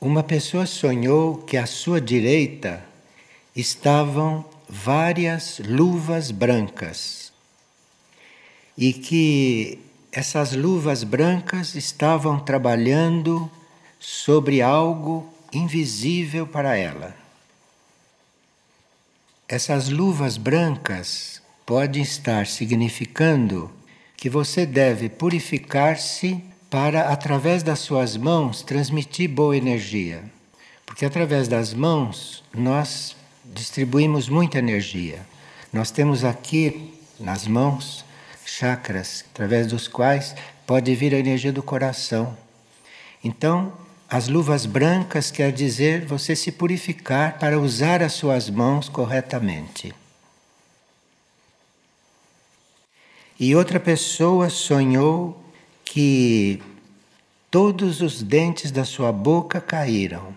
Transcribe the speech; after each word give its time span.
Uma 0.00 0.22
pessoa 0.22 0.64
sonhou 0.64 1.38
que 1.38 1.56
à 1.56 1.66
sua 1.66 2.00
direita 2.00 2.84
estavam 3.54 4.44
várias 4.68 5.58
luvas 5.58 6.30
brancas 6.30 7.32
e 8.76 8.92
que 8.92 9.80
essas 10.12 10.52
luvas 10.52 11.02
brancas 11.02 11.74
estavam 11.74 12.38
trabalhando 12.38 13.50
sobre 13.98 14.62
algo 14.62 15.28
invisível 15.52 16.46
para 16.46 16.76
ela. 16.76 17.16
Essas 19.48 19.88
luvas 19.88 20.36
brancas 20.36 21.42
podem 21.66 22.02
estar 22.02 22.46
significando 22.46 23.68
que 24.16 24.30
você 24.30 24.64
deve 24.64 25.08
purificar-se 25.08 26.40
para, 26.70 27.08
através 27.08 27.62
das 27.62 27.78
suas 27.78 28.16
mãos, 28.16 28.62
transmitir 28.62 29.28
boa 29.28 29.56
energia. 29.56 30.22
Porque 30.84 31.04
através 31.04 31.48
das 31.48 31.72
mãos 31.72 32.44
nós 32.54 33.16
distribuímos 33.44 34.28
muita 34.28 34.58
energia. 34.58 35.26
Nós 35.72 35.90
temos 35.90 36.24
aqui 36.24 36.94
nas 37.18 37.46
mãos 37.46 38.04
chakras, 38.44 39.24
através 39.30 39.66
dos 39.66 39.88
quais 39.88 40.34
pode 40.66 40.94
vir 40.94 41.14
a 41.14 41.18
energia 41.18 41.52
do 41.52 41.62
coração. 41.62 42.36
Então, 43.22 43.72
as 44.08 44.28
luvas 44.28 44.64
brancas 44.64 45.30
quer 45.30 45.52
dizer 45.52 46.06
você 46.06 46.34
se 46.34 46.50
purificar 46.50 47.38
para 47.38 47.58
usar 47.58 48.02
as 48.02 48.14
suas 48.14 48.48
mãos 48.48 48.88
corretamente. 48.88 49.94
E 53.38 53.54
outra 53.54 53.78
pessoa 53.78 54.48
sonhou 54.50 55.47
que 55.90 56.62
todos 57.50 58.00
os 58.00 58.22
dentes 58.22 58.70
da 58.70 58.84
sua 58.84 59.12
boca 59.12 59.60
caíram. 59.60 60.34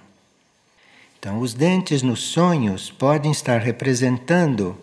Então, 1.19 1.39
os 1.39 1.53
dentes 1.53 2.01
nos 2.01 2.21
sonhos 2.21 2.89
podem 2.89 3.31
estar 3.31 3.59
representando 3.59 4.77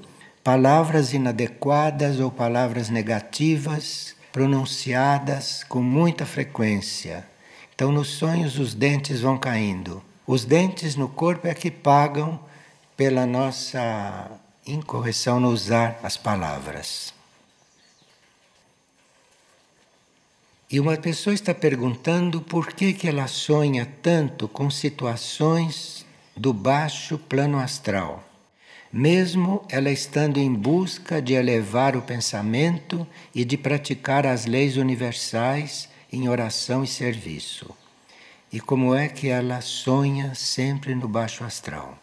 palavras 0.45 1.13
inadequadas 1.13 2.21
ou 2.21 2.31
palavras 2.31 2.89
negativas 2.89 4.15
pronunciadas 4.33 5.65
com 5.65 5.83
muita 5.83 6.25
frequência 6.25 7.27
então, 7.79 7.93
nos 7.93 8.09
sonhos, 8.09 8.59
os 8.59 8.75
dentes 8.75 9.21
vão 9.21 9.39
caindo. 9.39 10.03
Os 10.27 10.45
dentes 10.45 10.97
no 10.97 11.09
corpo 11.09 11.47
é 11.47 11.55
que 11.55 11.71
pagam 11.71 12.37
pela 12.97 13.25
nossa 13.25 14.33
incorreção 14.67 15.39
no 15.39 15.51
usar 15.51 15.97
as 16.03 16.17
palavras. 16.17 17.15
E 20.71 20.79
uma 20.79 20.99
pessoa 20.99 21.33
está 21.33 21.55
perguntando 21.55 22.43
por 22.43 22.75
que, 22.75 22.93
que 22.93 23.09
ela 23.09 23.27
sonha 23.27 23.91
tanto 24.03 24.47
com 24.47 24.69
situações 24.69 26.05
do 26.37 26.53
baixo 26.53 27.17
plano 27.17 27.59
astral, 27.59 28.23
mesmo 28.93 29.65
ela 29.71 29.91
estando 29.91 30.37
em 30.37 30.53
busca 30.53 31.23
de 31.23 31.33
elevar 31.33 31.97
o 31.97 32.03
pensamento 32.03 33.07
e 33.35 33.47
de 33.47 33.57
praticar 33.57 34.27
as 34.27 34.45
leis 34.45 34.77
universais 34.77 35.89
em 36.13 36.29
oração 36.29 36.85
e 36.85 36.87
serviço. 36.87 37.75
E 38.53 38.61
como 38.61 38.95
é 38.95 39.09
que 39.09 39.29
ela 39.29 39.63
sonha 39.63 40.35
sempre 40.35 40.95
no 40.95 41.09
baixo 41.09 41.45
astral? 41.45 41.99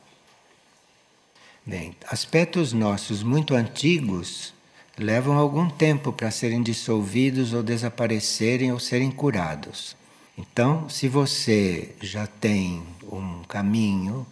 Bem, 1.64 1.96
aspectos 2.08 2.74
nossos 2.74 3.22
muito 3.22 3.54
antigos 3.54 4.55
levam 4.98 5.38
algum 5.38 5.70
tempo 5.70 6.12
para 6.12 6.32
serem 6.32 6.62
dissolvidos 6.62 7.54
ou 7.54 7.62
desaparecerem 7.62 8.72
ou 8.72 8.80
serem 8.80 9.12
curados. 9.12 9.96
Então, 10.38 10.90
se 10.90 11.08
você 11.08 11.96
já 12.02 12.28
tem 12.28 12.84
um 13.12 13.44
caminho 13.44 14.26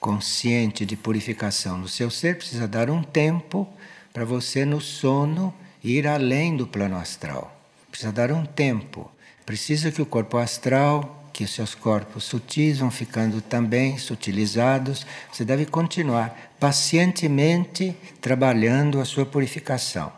consciente 0.00 0.86
de 0.86 0.96
purificação 0.96 1.78
no 1.78 1.88
seu 1.88 2.10
ser, 2.10 2.36
precisa 2.36 2.68
dar 2.68 2.88
um 2.88 3.02
tempo 3.02 3.68
para 4.12 4.24
você 4.24 4.64
no 4.64 4.80
sono 4.80 5.52
ir 5.82 6.06
além 6.06 6.56
do 6.56 6.66
plano 6.66 6.96
astral. 6.96 7.54
Precisa 7.90 8.12
dar 8.12 8.32
um 8.32 8.44
tempo. 8.44 9.10
Precisa 9.44 9.90
que 9.90 10.02
o 10.02 10.06
corpo 10.06 10.36
astral, 10.38 11.27
que 11.32 11.44
os 11.44 11.50
seus 11.50 11.74
corpos 11.74 12.24
sutis 12.24 12.78
vão 12.78 12.90
ficando 12.90 13.40
também 13.40 13.98
sutilizados. 13.98 15.06
Você 15.32 15.44
deve 15.44 15.66
continuar 15.66 16.54
pacientemente 16.58 17.94
trabalhando 18.20 19.00
a 19.00 19.04
sua 19.04 19.24
purificação. 19.24 20.12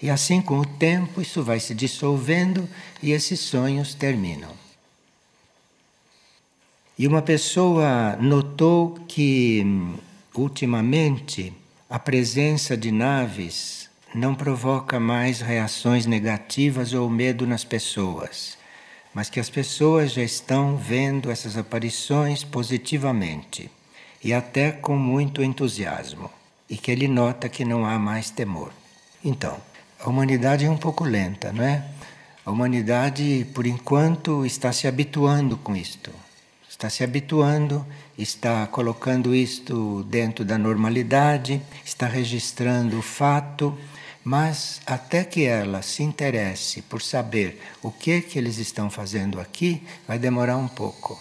E 0.00 0.10
assim, 0.10 0.42
com 0.42 0.58
o 0.58 0.66
tempo, 0.66 1.22
isso 1.22 1.42
vai 1.42 1.60
se 1.60 1.74
dissolvendo 1.74 2.68
e 3.02 3.12
esses 3.12 3.40
sonhos 3.40 3.94
terminam. 3.94 4.50
E 6.98 7.06
uma 7.08 7.22
pessoa 7.22 8.16
notou 8.20 8.98
que, 9.08 9.64
ultimamente, 10.34 11.52
a 11.90 11.98
presença 11.98 12.76
de 12.76 12.92
naves 12.92 13.90
não 14.14 14.34
provoca 14.34 15.00
mais 15.00 15.40
reações 15.40 16.06
negativas 16.06 16.92
ou 16.92 17.10
medo 17.10 17.46
nas 17.46 17.64
pessoas, 17.64 18.56
mas 19.14 19.30
que 19.30 19.38
as 19.38 19.48
pessoas 19.48 20.12
já 20.12 20.22
estão 20.22 20.76
vendo 20.76 21.30
essas 21.30 21.56
aparições 21.56 22.42
positivamente 22.42 23.70
e 24.22 24.32
até 24.32 24.72
com 24.72 24.96
muito 24.96 25.42
entusiasmo, 25.42 26.30
e 26.68 26.76
que 26.76 26.90
ele 26.90 27.06
nota 27.06 27.48
que 27.48 27.64
não 27.64 27.86
há 27.86 27.98
mais 27.98 28.30
temor. 28.30 28.72
Então, 29.22 29.58
a 30.00 30.08
humanidade 30.08 30.64
é 30.64 30.70
um 30.70 30.78
pouco 30.78 31.04
lenta, 31.04 31.52
não 31.52 31.62
é? 31.62 31.84
A 32.44 32.50
humanidade, 32.50 33.46
por 33.54 33.66
enquanto, 33.66 34.44
está 34.44 34.72
se 34.72 34.86
habituando 34.86 35.56
com 35.58 35.76
isto. 35.76 36.10
Está 36.68 36.90
se 36.90 37.04
habituando, 37.04 37.86
está 38.18 38.66
colocando 38.66 39.34
isto 39.34 40.02
dentro 40.04 40.44
da 40.44 40.58
normalidade, 40.58 41.62
está 41.84 42.06
registrando 42.06 42.98
o 42.98 43.02
fato 43.02 43.76
mas 44.24 44.80
até 44.86 45.22
que 45.22 45.44
ela 45.44 45.82
se 45.82 46.02
interesse 46.02 46.80
por 46.80 47.02
saber 47.02 47.60
o 47.82 47.90
que 47.90 48.22
que 48.22 48.38
eles 48.38 48.56
estão 48.56 48.88
fazendo 48.88 49.38
aqui, 49.38 49.82
vai 50.08 50.18
demorar 50.18 50.56
um 50.56 50.66
pouco. 50.66 51.20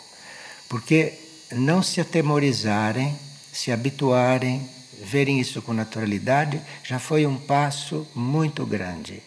Porque 0.70 1.14
não 1.52 1.84
se 1.84 2.00
atemorizarem, 2.00 3.14
se 3.52 3.72
habituarem, 3.74 4.68
verem 5.04 5.40
isso 5.40 5.62
com 5.62 5.74
naturalidade, 5.74 6.62
já 6.82 6.98
foi 6.98 7.26
um 7.26 7.38
passo 7.38 8.08
muito 8.16 8.66
grande. 8.66 9.22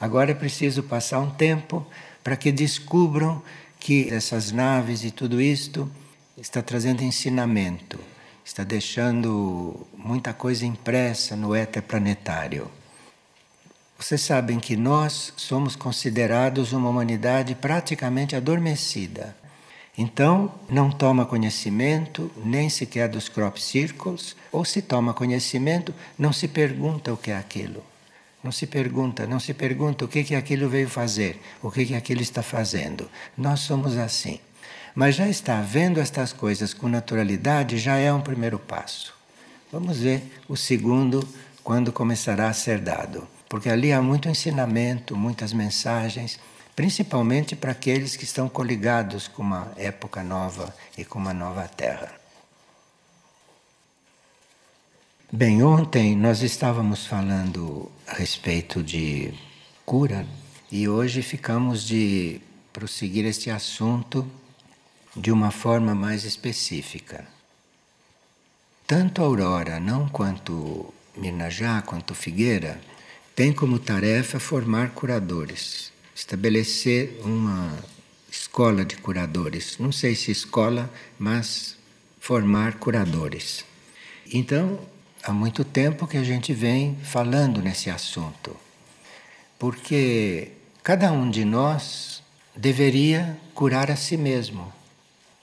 Agora 0.00 0.32
é 0.32 0.34
preciso 0.34 0.82
passar 0.82 1.20
um 1.20 1.30
tempo 1.30 1.86
para 2.24 2.36
que 2.36 2.50
descubram 2.50 3.40
que 3.78 4.12
essas 4.12 4.50
naves 4.50 5.04
e 5.04 5.12
tudo 5.12 5.40
isto 5.40 5.88
está 6.36 6.60
trazendo 6.60 7.04
ensinamento, 7.04 8.00
está 8.44 8.64
deixando 8.64 9.86
muita 9.96 10.32
coisa 10.32 10.66
impressa 10.66 11.36
no 11.36 11.54
éter 11.54 11.82
planetário. 11.82 12.68
Vocês 14.02 14.22
sabem 14.22 14.58
que 14.58 14.76
nós 14.76 15.32
somos 15.36 15.76
considerados 15.76 16.72
uma 16.72 16.90
humanidade 16.90 17.54
praticamente 17.54 18.34
adormecida. 18.34 19.36
Então, 19.96 20.52
não 20.68 20.90
toma 20.90 21.24
conhecimento 21.24 22.28
nem 22.44 22.68
sequer 22.68 23.08
dos 23.08 23.28
crop 23.28 23.62
circles, 23.62 24.34
ou 24.50 24.64
se 24.64 24.82
toma 24.82 25.14
conhecimento, 25.14 25.94
não 26.18 26.32
se 26.32 26.48
pergunta 26.48 27.12
o 27.12 27.16
que 27.16 27.30
é 27.30 27.36
aquilo. 27.36 27.80
Não 28.42 28.50
se 28.50 28.66
pergunta, 28.66 29.24
não 29.24 29.38
se 29.38 29.54
pergunta 29.54 30.04
o 30.04 30.08
que 30.08 30.24
que 30.24 30.34
aquilo 30.34 30.68
veio 30.68 30.88
fazer, 30.88 31.40
o 31.62 31.70
que 31.70 31.86
que 31.86 31.94
aquilo 31.94 32.22
está 32.22 32.42
fazendo. 32.42 33.08
Nós 33.38 33.60
somos 33.60 33.96
assim. 33.96 34.40
Mas 34.96 35.14
já 35.14 35.28
está 35.28 35.60
vendo 35.60 36.00
estas 36.00 36.32
coisas 36.32 36.74
com 36.74 36.88
naturalidade 36.88 37.78
já 37.78 37.98
é 37.98 38.12
um 38.12 38.20
primeiro 38.20 38.58
passo. 38.58 39.14
Vamos 39.70 40.00
ver 40.00 40.24
o 40.48 40.56
segundo 40.56 41.24
quando 41.62 41.92
começará 41.92 42.48
a 42.48 42.52
ser 42.52 42.80
dado 42.80 43.28
porque 43.52 43.68
ali 43.68 43.92
há 43.92 44.00
muito 44.00 44.30
ensinamento, 44.30 45.14
muitas 45.14 45.52
mensagens, 45.52 46.40
principalmente 46.74 47.54
para 47.54 47.72
aqueles 47.72 48.16
que 48.16 48.24
estão 48.24 48.48
coligados 48.48 49.28
com 49.28 49.42
uma 49.42 49.70
época 49.76 50.22
nova 50.22 50.74
e 50.96 51.04
com 51.04 51.18
uma 51.18 51.34
nova 51.34 51.68
terra. 51.68 52.14
Bem, 55.30 55.62
ontem 55.62 56.16
nós 56.16 56.40
estávamos 56.40 57.04
falando 57.04 57.92
a 58.06 58.14
respeito 58.14 58.82
de 58.82 59.34
cura 59.84 60.26
e 60.70 60.88
hoje 60.88 61.20
ficamos 61.20 61.86
de 61.86 62.40
prosseguir 62.72 63.26
este 63.26 63.50
assunto 63.50 64.26
de 65.14 65.30
uma 65.30 65.50
forma 65.50 65.94
mais 65.94 66.24
específica. 66.24 67.26
Tanto 68.86 69.22
Aurora, 69.22 69.78
não 69.78 70.08
quanto 70.08 70.94
Mirnajá, 71.14 71.82
quanto 71.82 72.14
Figueira, 72.14 72.80
tem 73.34 73.52
como 73.52 73.78
tarefa 73.78 74.38
formar 74.38 74.90
curadores, 74.90 75.92
estabelecer 76.14 77.20
uma 77.24 77.76
escola 78.30 78.84
de 78.84 78.96
curadores. 78.96 79.78
Não 79.78 79.90
sei 79.90 80.14
se 80.14 80.30
escola, 80.30 80.92
mas 81.18 81.76
formar 82.20 82.74
curadores. 82.74 83.64
Então, 84.32 84.78
há 85.22 85.32
muito 85.32 85.64
tempo 85.64 86.06
que 86.06 86.16
a 86.16 86.24
gente 86.24 86.52
vem 86.52 86.96
falando 87.02 87.62
nesse 87.62 87.90
assunto, 87.90 88.56
porque 89.58 90.52
cada 90.82 91.12
um 91.12 91.30
de 91.30 91.44
nós 91.44 92.22
deveria 92.54 93.38
curar 93.54 93.90
a 93.90 93.96
si 93.96 94.16
mesmo. 94.16 94.72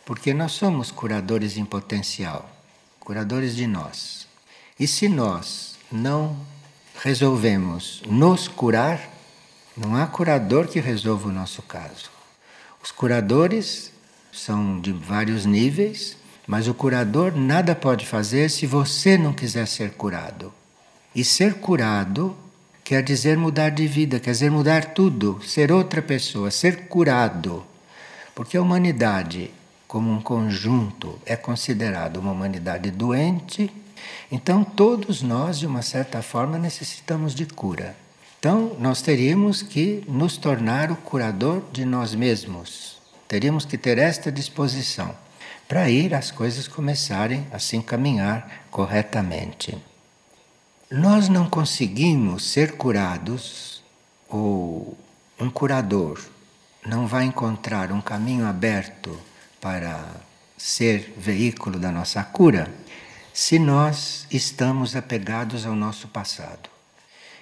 porque 0.09 0.33
nós 0.33 0.53
somos 0.53 0.89
curadores 0.89 1.55
em 1.55 1.63
potencial, 1.63 2.49
curadores 2.99 3.55
de 3.55 3.67
nós. 3.67 4.27
E 4.79 4.87
se 4.87 5.07
nós 5.07 5.77
não 5.91 6.35
resolvemos 7.01 8.01
nos 8.05 8.47
curar, 8.47 8.99
não 9.75 9.95
há 9.95 10.05
curador 10.05 10.67
que 10.67 10.79
resolva 10.79 11.29
o 11.29 11.31
nosso 11.31 11.61
caso. 11.61 12.09
Os 12.83 12.91
curadores 12.91 13.91
são 14.31 14.79
de 14.79 14.91
vários 14.91 15.45
níveis, 15.45 16.17
mas 16.45 16.67
o 16.67 16.73
curador 16.73 17.35
nada 17.35 17.73
pode 17.73 18.05
fazer 18.05 18.49
se 18.49 18.65
você 18.65 19.17
não 19.17 19.33
quiser 19.33 19.67
ser 19.67 19.91
curado. 19.91 20.53
E 21.15 21.23
ser 21.23 21.55
curado 21.55 22.35
quer 22.83 23.01
dizer 23.01 23.37
mudar 23.37 23.69
de 23.69 23.87
vida, 23.87 24.19
quer 24.19 24.31
dizer 24.31 24.51
mudar 24.51 24.93
tudo, 24.93 25.39
ser 25.43 25.71
outra 25.71 26.01
pessoa, 26.01 26.51
ser 26.51 26.87
curado. 26.87 27.63
Porque 28.35 28.57
a 28.57 28.61
humanidade, 28.61 29.51
como 29.87 30.11
um 30.11 30.21
conjunto, 30.21 31.19
é 31.25 31.35
considerada 31.35 32.19
uma 32.19 32.31
humanidade 32.31 32.91
doente, 32.91 33.71
então 34.31 34.63
todos 34.63 35.21
nós, 35.21 35.59
de 35.59 35.67
uma 35.67 35.81
certa 35.81 36.21
forma, 36.21 36.57
necessitamos 36.57 37.33
de 37.33 37.45
cura. 37.45 37.95
Então, 38.39 38.75
nós 38.79 39.01
teríamos 39.01 39.61
que 39.61 40.03
nos 40.07 40.37
tornar 40.37 40.91
o 40.91 40.95
curador 40.95 41.61
de 41.71 41.83
nós 41.83 42.15
mesmos. 42.15 42.97
Teríamos 43.27 43.65
que 43.65 43.77
ter 43.77 43.97
esta 43.97 44.31
disposição 44.31 45.13
para 45.67 45.89
ir 45.89 46.13
as 46.13 46.31
coisas 46.31 46.67
começarem 46.67 47.45
a 47.51 47.59
se 47.59 47.75
encaminhar 47.75 48.65
corretamente. 48.71 49.77
Nós 50.89 51.29
não 51.29 51.49
conseguimos 51.49 52.51
ser 52.51 52.77
curados 52.77 53.83
ou 54.29 54.97
um 55.39 55.49
curador 55.49 56.19
não 56.85 57.05
vai 57.05 57.25
encontrar 57.25 57.91
um 57.91 58.01
caminho 58.01 58.45
aberto 58.45 59.17
para 59.59 60.03
ser 60.57 61.13
veículo 61.17 61.77
da 61.77 61.91
nossa 61.91 62.23
cura 62.23 62.71
se 63.39 63.57
nós 63.57 64.27
estamos 64.29 64.97
apegados 64.97 65.65
ao 65.65 65.73
nosso 65.73 66.09
passado. 66.09 66.69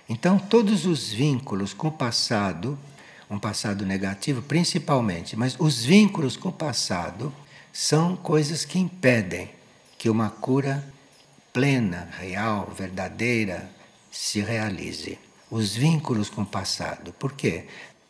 Então, 0.08 0.38
todos 0.38 0.86
os 0.86 1.12
vínculos 1.12 1.74
com 1.74 1.88
o 1.88 1.92
passado, 1.92 2.78
um 3.28 3.40
passado 3.40 3.84
negativo 3.84 4.44
principalmente, 4.44 5.36
mas 5.36 5.56
os 5.58 5.84
vínculos 5.84 6.38
com 6.38 6.50
o 6.50 6.54
passado 6.54 7.34
são 7.74 8.16
coisas 8.16 8.64
que 8.64 8.78
impedem 8.78 9.50
que 9.98 10.08
uma 10.08 10.30
cura 10.30 10.88
plena, 11.52 12.08
real, 12.20 12.72
verdadeira 12.78 13.68
se 14.12 14.40
realize. 14.40 15.18
Os 15.50 15.76
vínculos 15.76 16.30
com 16.30 16.44
o 16.44 16.46
passado. 16.46 17.12
Por 17.14 17.34
quê? 17.34 17.66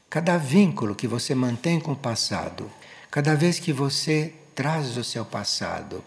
Cada 0.09 0.37
vínculo 0.37 0.93
que 0.93 1.07
você 1.07 1.33
mantém 1.33 1.79
com 1.79 1.93
o 1.93 1.95
passado, 1.95 2.69
cada 3.09 3.33
vez 3.33 3.59
que 3.59 3.71
você 3.71 4.33
traz 4.53 4.97
o 4.97 5.05
seu 5.05 5.23
passado, 5.23 6.03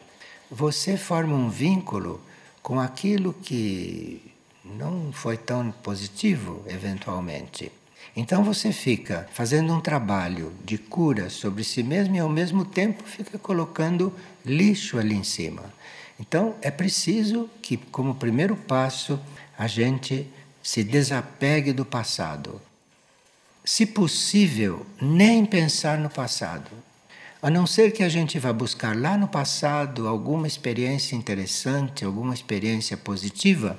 você 0.50 0.96
forma 0.96 1.36
um 1.36 1.48
vínculo 1.48 2.20
com 2.62 2.80
aquilo 2.80 3.32
que 3.32 4.20
não 4.64 5.12
foi 5.12 5.36
tão 5.36 5.70
positivo, 5.70 6.62
eventualmente. 6.66 7.70
Então 8.16 8.42
você 8.42 8.72
fica 8.72 9.28
fazendo 9.32 9.72
um 9.72 9.80
trabalho 9.80 10.52
de 10.64 10.76
cura 10.76 11.30
sobre 11.30 11.62
si 11.62 11.82
mesmo 11.82 12.16
e 12.16 12.18
ao 12.18 12.28
mesmo 12.28 12.64
tempo 12.64 13.04
fica 13.04 13.38
colocando 13.38 14.12
lixo 14.44 14.98
ali 14.98 15.14
em 15.14 15.24
cima. 15.24 15.62
Então 16.18 16.54
é 16.60 16.70
preciso 16.70 17.48
que, 17.62 17.76
como 17.76 18.14
primeiro 18.14 18.56
passo, 18.56 19.18
a 19.56 19.66
gente 19.66 20.26
se 20.62 20.82
desapegue 20.82 21.72
do 21.72 21.84
passado. 21.84 22.60
Se 23.64 23.86
possível, 23.86 24.84
nem 25.00 25.46
pensar 25.46 25.98
no 25.98 26.10
passado. 26.10 26.70
A 27.42 27.48
não 27.48 27.66
ser 27.66 27.92
que 27.92 28.02
a 28.02 28.08
gente 28.08 28.38
vá 28.38 28.52
buscar 28.52 28.94
lá 28.94 29.16
no 29.16 29.26
passado 29.26 30.06
alguma 30.06 30.46
experiência 30.46 31.16
interessante, 31.16 32.04
alguma 32.04 32.34
experiência 32.34 32.98
positiva, 32.98 33.78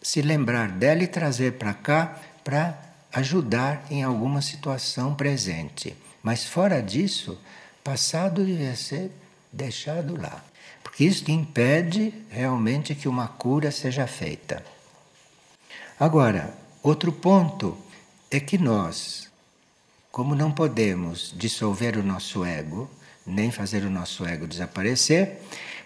se 0.00 0.22
lembrar 0.22 0.70
dela 0.70 1.02
e 1.02 1.06
trazer 1.06 1.54
para 1.54 1.74
cá 1.74 2.18
para 2.42 2.78
ajudar 3.12 3.84
em 3.90 4.02
alguma 4.02 4.40
situação 4.40 5.14
presente. 5.14 5.94
Mas 6.22 6.46
fora 6.46 6.80
disso, 6.80 7.38
passado 7.82 8.42
deve 8.42 8.74
ser 8.76 9.10
deixado 9.52 10.20
lá. 10.20 10.42
Porque 10.82 11.04
isso 11.04 11.30
impede 11.30 12.14
realmente 12.30 12.94
que 12.94 13.08
uma 13.08 13.28
cura 13.28 13.70
seja 13.70 14.06
feita. 14.06 14.64
Agora, 16.00 16.54
outro 16.82 17.12
ponto 17.12 17.76
é 18.30 18.40
que 18.40 18.58
nós, 18.58 19.23
como 20.14 20.36
não 20.36 20.52
podemos 20.52 21.34
dissolver 21.36 21.98
o 21.98 22.02
nosso 22.04 22.44
ego, 22.44 22.88
nem 23.26 23.50
fazer 23.50 23.82
o 23.82 23.90
nosso 23.90 24.24
ego 24.24 24.46
desaparecer, 24.46 25.40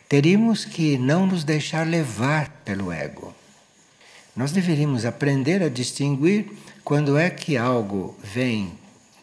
teríamos 0.07 0.67
que 0.67 0.99
não 0.99 1.27
nos 1.27 1.45
deixar 1.45 1.87
levar 1.87 2.51
pelo 2.63 2.93
ego. 2.93 3.35
Nós 4.37 4.53
deveríamos 4.53 5.07
aprender 5.07 5.63
a 5.63 5.71
distinguir 5.71 6.45
quando 6.85 7.17
é 7.17 7.31
que 7.31 7.57
algo 7.57 8.15
vem 8.23 8.71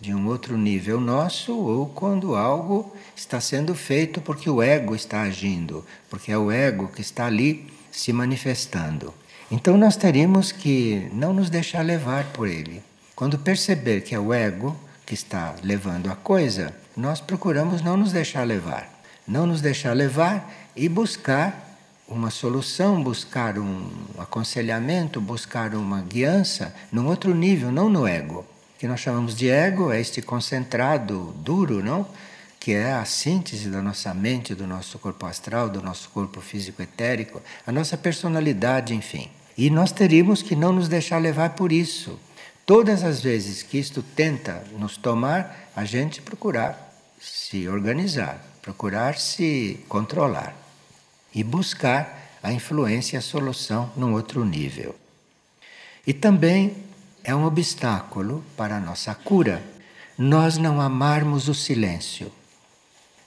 de 0.01 0.11
um 0.11 0.25
outro 0.25 0.57
nível 0.57 0.99
nosso 0.99 1.55
ou 1.55 1.85
quando 1.85 2.35
algo 2.35 2.91
está 3.15 3.39
sendo 3.39 3.75
feito 3.75 4.19
porque 4.19 4.49
o 4.49 4.59
ego 4.59 4.95
está 4.95 5.21
agindo, 5.21 5.85
porque 6.09 6.31
é 6.31 6.37
o 6.37 6.49
ego 6.49 6.87
que 6.87 7.01
está 7.01 7.27
ali 7.27 7.71
se 7.91 8.11
manifestando. 8.11 9.13
Então 9.51 9.77
nós 9.77 9.95
teríamos 9.95 10.51
que 10.51 11.07
não 11.13 11.31
nos 11.31 11.51
deixar 11.51 11.85
levar 11.85 12.25
por 12.33 12.47
ele. 12.47 12.81
Quando 13.15 13.37
perceber 13.37 14.01
que 14.01 14.15
é 14.15 14.19
o 14.19 14.33
ego 14.33 14.75
que 15.05 15.13
está 15.13 15.55
levando 15.63 16.09
a 16.09 16.15
coisa, 16.15 16.73
nós 16.95 17.21
procuramos 17.21 17.81
não 17.81 17.95
nos 17.95 18.11
deixar 18.11 18.43
levar. 18.43 18.89
Não 19.27 19.45
nos 19.45 19.61
deixar 19.61 19.93
levar 19.93 20.51
e 20.75 20.87
buscar 20.89 21.65
uma 22.07 22.29
solução, 22.29 23.01
buscar 23.01 23.57
um 23.57 23.89
aconselhamento, 24.17 25.19
buscar 25.19 25.73
uma 25.73 26.01
guiança 26.01 26.73
num 26.91 27.07
outro 27.07 27.33
nível, 27.33 27.71
não 27.71 27.89
no 27.89 28.07
ego. 28.07 28.45
O 28.75 28.79
que 28.79 28.87
nós 28.87 28.99
chamamos 28.99 29.35
de 29.35 29.49
ego 29.49 29.91
é 29.91 29.99
este 29.99 30.21
concentrado 30.21 31.33
duro, 31.37 31.83
não? 31.83 32.07
Que 32.59 32.73
é 32.73 32.93
a 32.93 33.05
síntese 33.05 33.69
da 33.69 33.81
nossa 33.81 34.13
mente, 34.13 34.53
do 34.53 34.67
nosso 34.67 34.99
corpo 34.99 35.25
astral, 35.25 35.69
do 35.69 35.81
nosso 35.81 36.09
corpo 36.09 36.41
físico 36.41 36.81
etérico, 36.81 37.41
a 37.65 37.71
nossa 37.71 37.97
personalidade, 37.97 38.93
enfim. 38.93 39.29
E 39.57 39.69
nós 39.69 39.91
teríamos 39.91 40.41
que 40.41 40.55
não 40.55 40.73
nos 40.73 40.87
deixar 40.87 41.17
levar 41.17 41.51
por 41.51 41.71
isso. 41.71 42.19
Todas 42.65 43.03
as 43.03 43.21
vezes 43.21 43.61
que 43.61 43.77
isto 43.77 44.01
tenta 44.01 44.63
nos 44.79 44.97
tomar, 44.97 45.69
a 45.75 45.85
gente 45.85 46.21
procurar 46.21 46.93
se 47.19 47.67
organizar, 47.67 48.43
procurar 48.61 49.19
se 49.19 49.85
controlar 49.87 50.55
e 51.33 51.43
buscar 51.43 52.39
a 52.41 52.51
influência 52.51 53.17
e 53.17 53.19
a 53.19 53.21
solução 53.21 53.91
num 53.95 54.13
outro 54.13 54.43
nível. 54.43 54.95
E 56.07 56.13
também 56.13 56.75
é 57.23 57.35
um 57.35 57.45
obstáculo 57.45 58.43
para 58.57 58.77
a 58.77 58.79
nossa 58.79 59.13
cura 59.13 59.61
nós 60.17 60.57
não 60.57 60.79
amarmos 60.79 61.49
o 61.49 61.53
silêncio. 61.53 62.31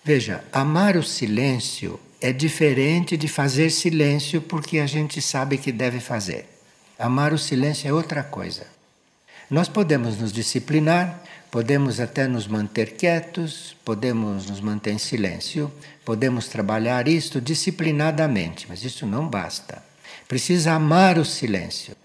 Veja, 0.02 0.42
amar 0.52 0.96
o 0.96 1.02
silêncio 1.02 2.00
é 2.20 2.32
diferente 2.32 3.16
de 3.16 3.28
fazer 3.28 3.70
silêncio 3.70 4.40
porque 4.40 4.78
a 4.78 4.86
gente 4.86 5.20
sabe 5.20 5.58
que 5.58 5.70
deve 5.70 6.00
fazer. 6.00 6.48
Amar 6.98 7.32
o 7.32 7.38
silêncio 7.38 7.88
é 7.88 7.92
outra 7.92 8.24
coisa. 8.24 8.77
Nós 9.50 9.66
podemos 9.66 10.18
nos 10.18 10.30
disciplinar, 10.30 11.22
podemos 11.50 12.00
até 12.00 12.28
nos 12.28 12.46
manter 12.46 12.96
quietos, 12.96 13.74
podemos 13.82 14.46
nos 14.46 14.60
manter 14.60 14.92
em 14.92 14.98
silêncio, 14.98 15.72
podemos 16.04 16.48
trabalhar 16.48 17.08
isto 17.08 17.40
disciplinadamente, 17.40 18.66
mas 18.68 18.84
isso 18.84 19.06
não 19.06 19.26
basta. 19.26 19.82
Precisa 20.28 20.72
amar 20.74 21.16
o 21.16 21.24
silêncio. 21.24 21.96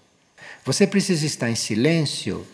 Você 0.64 0.86
precisa 0.86 1.26
estar 1.26 1.50
em 1.50 1.54
silêncio. 1.54 2.46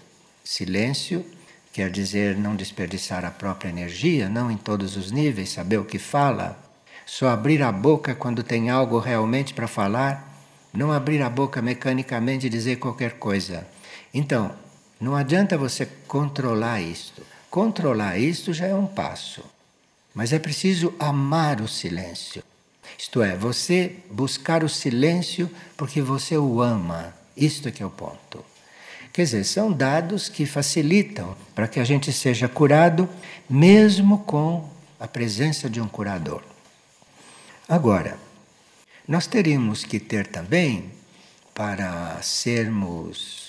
Silêncio 0.43 1.25
quer 1.73 1.89
dizer 1.89 2.37
não 2.37 2.57
desperdiçar 2.57 3.25
a 3.25 3.31
própria 3.31 3.69
energia, 3.69 4.29
não 4.29 4.51
em 4.51 4.57
todos 4.57 4.97
os 4.97 5.13
níveis, 5.13 5.51
saber 5.51 5.79
o 5.79 5.85
que 5.85 6.01
fala. 6.01 6.61
Só 7.07 7.29
abrir 7.29 7.63
a 7.63 7.71
boca 7.71 8.13
quando 8.13 8.43
tem 8.43 8.71
algo 8.71 8.99
realmente 8.99 9.55
para 9.55 9.69
falar, 9.69 10.45
não 10.75 10.91
abrir 10.91 11.23
a 11.23 11.31
boca 11.31 11.63
mecanicamente 11.63 12.49
e 12.49 12.51
dizer 12.51 12.81
qualquer 12.81 13.13
coisa. 13.13 13.65
Então, 14.13 14.53
não 15.01 15.17
adianta 15.17 15.57
você 15.57 15.87
controlar 16.07 16.81
isto. 16.81 17.23
Controlar 17.51 18.19
isto 18.19 18.53
já 18.53 18.67
é 18.67 18.75
um 18.75 18.87
passo. 18.87 19.43
Mas 20.15 20.33
é 20.33 20.39
preciso 20.39 20.93
amar 20.99 21.61
o 21.61 21.69
silêncio. 21.69 22.43
Isto 22.99 23.23
é, 23.23 23.35
você 23.35 23.97
buscar 24.11 24.63
o 24.63 24.69
silêncio 24.69 25.51
porque 25.77 26.03
você 26.03 26.37
o 26.37 26.61
ama. 26.61 27.15
Isto 27.37 27.69
é 27.69 27.73
que 27.73 27.83
é 27.83 27.87
o 27.87 27.91
ponto. 27.91 28.45
Quer 29.13 29.25
dizer, 29.25 29.45
são 29.45 29.73
dados 29.73 30.29
que 30.29 30.45
facilitam 30.47 31.37
para 31.55 31.67
que 31.67 31.81
a 31.81 31.85
gente 31.85 32.13
seja 32.13 32.49
curado, 32.49 33.09
mesmo 33.49 34.19
com 34.19 34.69
a 35.01 35.09
presença 35.09 35.69
de 35.69 35.81
um 35.81 35.89
curador. 35.89 36.43
Agora, 37.69 38.19
nós 39.09 39.27
teríamos 39.27 39.83
que 39.83 39.99
ter 39.99 40.27
também, 40.27 40.93
para 41.55 42.21
sermos, 42.23 43.40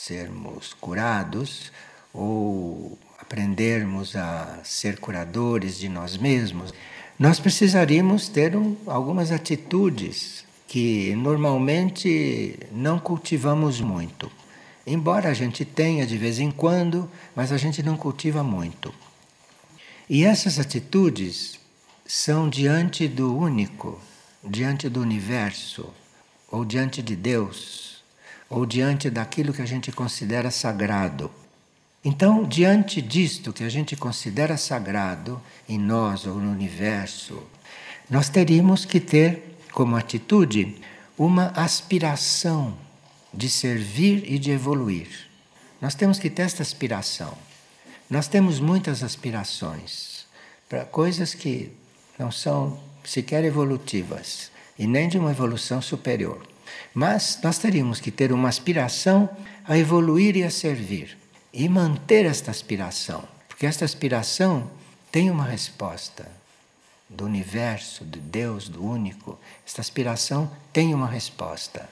sermos 0.00 0.72
curados, 0.80 1.70
ou 2.12 2.98
aprendermos 3.18 4.16
a 4.16 4.60
ser 4.64 4.98
curadores 4.98 5.78
de 5.78 5.90
nós 5.90 6.16
mesmos, 6.16 6.72
nós 7.18 7.38
precisaríamos 7.38 8.26
ter 8.26 8.56
um, 8.56 8.76
algumas 8.86 9.30
atitudes 9.30 10.42
que 10.66 11.14
normalmente 11.16 12.58
não 12.72 12.98
cultivamos 12.98 13.78
muito. 13.78 14.32
Embora 14.86 15.28
a 15.28 15.34
gente 15.34 15.66
tenha 15.66 16.06
de 16.06 16.16
vez 16.16 16.38
em 16.38 16.50
quando, 16.50 17.08
mas 17.36 17.52
a 17.52 17.58
gente 17.58 17.82
não 17.82 17.96
cultiva 17.96 18.42
muito. 18.42 18.94
E 20.08 20.24
essas 20.24 20.58
atitudes 20.58 21.60
são 22.06 22.48
diante 22.48 23.06
do 23.06 23.36
único, 23.36 24.00
diante 24.42 24.88
do 24.88 25.02
universo, 25.02 25.90
ou 26.50 26.64
diante 26.64 27.02
de 27.02 27.14
Deus, 27.14 27.89
ou 28.50 28.66
diante 28.66 29.08
daquilo 29.08 29.52
que 29.52 29.62
a 29.62 29.66
gente 29.66 29.92
considera 29.92 30.50
sagrado. 30.50 31.30
Então, 32.04 32.44
diante 32.44 33.00
disto 33.00 33.52
que 33.52 33.62
a 33.62 33.68
gente 33.68 33.94
considera 33.94 34.56
sagrado 34.56 35.40
em 35.68 35.78
nós 35.78 36.26
ou 36.26 36.34
no 36.34 36.50
universo, 36.50 37.40
nós 38.08 38.28
teríamos 38.28 38.84
que 38.84 38.98
ter 38.98 39.56
como 39.72 39.96
atitude 39.96 40.76
uma 41.16 41.52
aspiração 41.54 42.76
de 43.32 43.48
servir 43.48 44.24
e 44.26 44.38
de 44.38 44.50
evoluir. 44.50 45.28
Nós 45.80 45.94
temos 45.94 46.18
que 46.18 46.28
ter 46.28 46.42
esta 46.42 46.62
aspiração. 46.62 47.36
Nós 48.08 48.26
temos 48.26 48.58
muitas 48.58 49.04
aspirações 49.04 50.26
para 50.68 50.84
coisas 50.84 51.34
que 51.34 51.70
não 52.18 52.32
são 52.32 52.80
sequer 53.04 53.44
evolutivas 53.44 54.50
e 54.78 54.86
nem 54.86 55.08
de 55.08 55.18
uma 55.18 55.30
evolução 55.30 55.80
superior. 55.80 56.49
Mas 56.94 57.38
nós 57.42 57.58
teríamos 57.58 58.00
que 58.00 58.10
ter 58.10 58.32
uma 58.32 58.48
aspiração 58.48 59.28
a 59.64 59.78
evoluir 59.78 60.36
e 60.36 60.44
a 60.44 60.50
servir 60.50 61.16
e 61.52 61.68
manter 61.68 62.24
esta 62.24 62.50
aspiração, 62.50 63.24
porque 63.48 63.66
esta 63.66 63.84
aspiração 63.84 64.70
tem 65.10 65.30
uma 65.30 65.44
resposta 65.44 66.26
do 67.08 67.24
universo, 67.24 68.04
de 68.04 68.20
Deus, 68.20 68.68
do 68.68 68.84
único. 68.84 69.38
Esta 69.66 69.80
aspiração 69.80 70.50
tem 70.72 70.94
uma 70.94 71.08
resposta. 71.08 71.88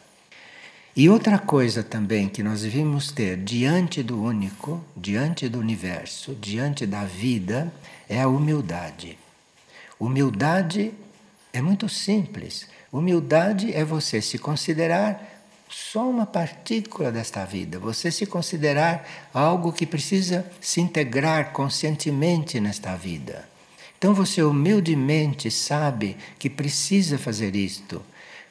E 0.95 1.09
outra 1.09 1.39
coisa 1.39 1.83
também 1.83 2.29
que 2.29 2.43
nós 2.43 2.63
devemos 2.63 3.13
ter 3.13 3.37
diante 3.37 4.03
do 4.03 4.23
único, 4.23 4.85
diante 4.97 5.49
do 5.49 5.59
universo, 5.59 6.35
diante 6.35 6.87
da 6.87 7.05
vida, 7.05 7.73
é 8.09 8.23
a 8.23 8.29
humildade. 8.29 9.19
Humildade 9.99 10.93
é 11.53 11.61
muito 11.61 11.89
simples. 11.89 12.69
Humildade 12.93 13.73
é 13.73 13.85
você 13.85 14.21
se 14.21 14.39
considerar 14.39 15.37
só 15.69 16.09
uma 16.09 16.25
partícula 16.25 17.13
desta 17.13 17.45
vida, 17.45 17.79
você 17.79 18.11
se 18.11 18.25
considerar 18.25 19.07
algo 19.35 19.73
que 19.73 19.85
precisa 19.85 20.47
se 20.61 20.81
integrar 20.81 21.53
conscientemente 21.53 22.59
nesta 22.59 22.97
vida. 22.97 23.47
Então 23.99 24.15
você 24.15 24.43
humildemente 24.43 25.51
sabe 25.51 26.17
que 26.39 26.49
precisa 26.49 27.19
fazer 27.19 27.55
isto 27.55 28.03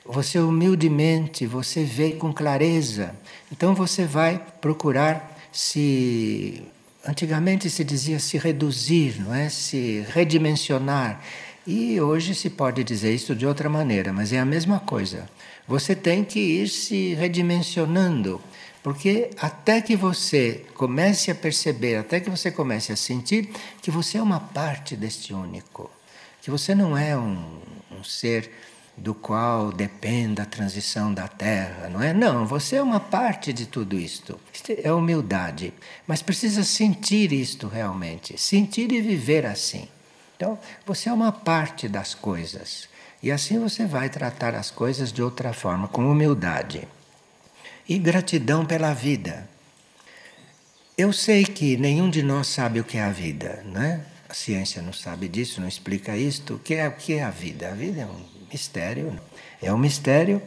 você 0.08 0.40
humildemente, 0.40 1.46
você 1.46 1.84
vê 1.84 2.12
com 2.12 2.34
clareza. 2.34 3.14
Então 3.52 3.76
você 3.76 4.06
vai 4.06 4.42
procurar 4.62 5.38
se 5.52 6.64
antigamente 7.06 7.70
se 7.70 7.84
dizia 7.84 8.20
se 8.20 8.38
reduzir, 8.38 9.22
não 9.22 9.36
é? 9.36 9.50
Se 9.50 10.06
redimensionar. 10.10 11.22
E 11.68 12.00
hoje 12.00 12.34
se 12.34 12.50
pode 12.50 12.82
dizer 12.82 13.14
isso 13.14 13.36
de 13.36 13.46
outra 13.46 13.68
maneira, 13.68 14.14
mas 14.14 14.32
é 14.32 14.40
a 14.40 14.46
mesma 14.46 14.80
coisa. 14.80 15.30
Você 15.68 15.94
tem 15.94 16.24
que 16.24 16.40
ir 16.40 16.70
se 16.70 17.14
redimensionando, 17.16 18.42
porque 18.82 19.32
até 19.38 19.82
que 19.82 19.94
você 19.94 20.66
comece 20.76 21.30
a 21.30 21.36
perceber, 21.36 21.98
até 21.98 22.22
que 22.22 22.30
você 22.30 22.50
comece 22.50 22.94
a 22.94 22.96
sentir 22.96 23.50
que 23.82 23.92
você 23.92 24.18
é 24.18 24.22
uma 24.22 24.40
parte 24.40 24.96
deste 24.96 25.34
único, 25.34 25.92
que 26.42 26.50
você 26.50 26.74
não 26.74 26.98
é 26.98 27.18
um, 27.18 27.60
um 27.92 28.02
ser 28.02 28.50
do 28.96 29.14
qual 29.14 29.70
depende 29.70 30.40
a 30.42 30.46
transição 30.46 31.14
da 31.14 31.28
Terra, 31.28 31.90
não 31.90 32.02
é? 32.02 32.14
Não, 32.14 32.48
você 32.48 32.78
é 32.78 32.82
uma 32.82 33.02
parte 33.02 33.52
de 33.52 33.66
tudo 33.66 34.00
isto. 34.00 34.40
Isto 34.54 34.72
é 34.82 34.94
humildade, 34.94 35.74
mas 36.08 36.22
precisa 36.22 36.64
sentir 36.64 37.34
isto 37.34 37.68
realmente, 37.68 38.42
sentir 38.42 38.90
e 38.90 39.02
viver 39.02 39.46
assim. 39.46 39.86
Então, 40.38 40.58
você 40.86 41.10
é 41.10 41.14
uma 41.14 41.32
parte 41.32 41.90
das 41.90 42.14
coisas. 42.14 42.88
E 43.22 43.32
assim 43.32 43.58
você 43.58 43.88
vai 43.88 44.08
tratar 44.08 44.54
as 44.54 44.70
coisas 44.70 45.12
de 45.12 45.22
outra 45.22 45.52
forma, 45.52 45.88
com 45.88 46.10
humildade. 46.10 46.88
E 47.90 47.98
gratidão 47.98 48.64
pela 48.64 48.94
vida. 48.94 49.50
Eu 50.96 51.12
sei 51.12 51.44
que 51.44 51.76
nenhum 51.76 52.10
de 52.10 52.22
nós 52.22 52.48
sabe 52.48 52.80
o 52.80 52.84
que 52.84 52.98
é 52.98 53.04
a 53.04 53.12
vida, 53.12 53.64
não 53.66 53.82
é? 53.82 54.02
A 54.30 54.34
ciência 54.34 54.82
não 54.82 54.94
sabe 54.94 55.28
disso, 55.28 55.60
não 55.60 55.68
explica 55.68 56.16
isto. 56.16 56.56
O 56.56 56.60
que 56.60 56.76
é, 56.76 56.88
o 56.88 56.92
que 56.92 57.14
é 57.14 57.24
a 57.24 57.32
vida? 57.32 57.70
A 57.70 57.74
vida 57.74 58.02
é 58.02 58.06
um 58.06 58.26
mistério. 58.52 59.20
É 59.62 59.74
um 59.74 59.78
mistério. 59.78 60.42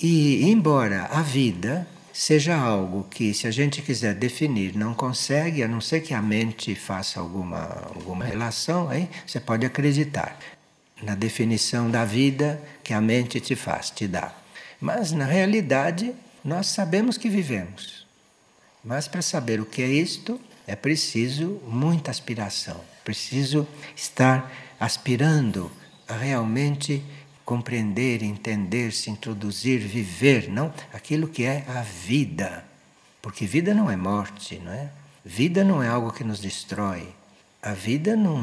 E, 0.00 0.48
embora 0.50 1.04
a 1.10 1.20
vida 1.20 1.86
seja 2.12 2.56
algo 2.56 3.06
que, 3.10 3.32
se 3.32 3.46
a 3.46 3.50
gente 3.50 3.82
quiser 3.82 4.14
definir, 4.14 4.74
não 4.76 4.94
consegue, 4.94 5.62
a 5.62 5.68
não 5.68 5.80
ser 5.80 6.00
que 6.00 6.14
a 6.14 6.22
mente 6.22 6.74
faça 6.74 7.20
alguma, 7.20 7.90
alguma 7.94 8.24
relação, 8.24 8.88
aí 8.88 9.08
você 9.26 9.38
pode 9.38 9.64
acreditar 9.64 10.38
na 11.02 11.14
definição 11.14 11.90
da 11.90 12.04
vida 12.04 12.60
que 12.82 12.92
a 12.92 13.00
mente 13.00 13.40
te 13.40 13.54
faz, 13.54 13.90
te 13.90 14.06
dá. 14.06 14.32
Mas, 14.80 15.12
na 15.12 15.24
realidade, 15.24 16.14
nós 16.44 16.66
sabemos 16.66 17.16
que 17.16 17.28
vivemos. 17.28 18.06
Mas, 18.84 19.06
para 19.06 19.22
saber 19.22 19.60
o 19.60 19.66
que 19.66 19.82
é 19.82 19.88
isto, 19.88 20.40
é 20.66 20.76
preciso 20.76 21.60
muita 21.66 22.10
aspiração, 22.10 22.80
preciso 23.04 23.66
estar 23.96 24.52
aspirando 24.78 25.70
a 26.06 26.14
realmente 26.14 27.02
compreender, 27.48 28.22
entender, 28.22 28.92
se 28.92 29.08
introduzir, 29.08 29.78
viver, 29.78 30.50
não? 30.50 30.70
Aquilo 30.92 31.26
que 31.26 31.44
é 31.44 31.64
a 31.66 31.80
vida. 31.80 32.62
Porque 33.22 33.46
vida 33.46 33.72
não 33.72 33.90
é 33.90 33.96
morte, 33.96 34.60
não 34.62 34.70
é? 34.70 34.90
Vida 35.24 35.64
não 35.64 35.82
é 35.82 35.88
algo 35.88 36.12
que 36.12 36.22
nos 36.22 36.40
destrói. 36.40 37.08
A 37.62 37.72
vida 37.72 38.14
não, 38.14 38.36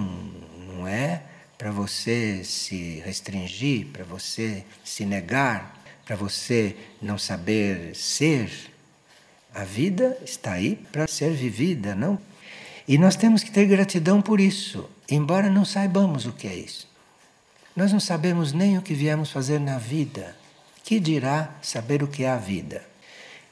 não 0.67 0.87
é 0.87 1.21
para 1.55 1.69
você 1.69 2.43
se 2.43 2.99
restringir, 3.05 3.85
para 3.93 4.03
você 4.03 4.65
se 4.83 5.05
negar, 5.05 5.79
para 6.03 6.15
você 6.15 6.75
não 6.99 7.19
saber 7.19 7.95
ser. 7.95 8.49
A 9.53 9.63
vida 9.63 10.17
está 10.25 10.53
aí 10.53 10.83
para 10.91 11.05
ser 11.05 11.31
vivida, 11.31 11.93
não? 11.93 12.17
E 12.87 12.97
nós 12.97 13.15
temos 13.15 13.43
que 13.43 13.51
ter 13.51 13.67
gratidão 13.67 14.19
por 14.19 14.39
isso, 14.39 14.89
embora 15.07 15.47
não 15.47 15.63
saibamos 15.63 16.25
o 16.25 16.33
que 16.33 16.47
é 16.47 16.55
isso. 16.55 16.94
Nós 17.75 17.91
não 17.91 17.99
sabemos 17.99 18.53
nem 18.53 18.77
o 18.77 18.81
que 18.81 18.93
viemos 18.93 19.31
fazer 19.31 19.59
na 19.59 19.77
vida. 19.77 20.35
Que 20.83 20.99
dirá 20.99 21.55
saber 21.61 22.03
o 22.03 22.07
que 22.07 22.23
é 22.23 22.29
a 22.29 22.37
vida? 22.37 22.83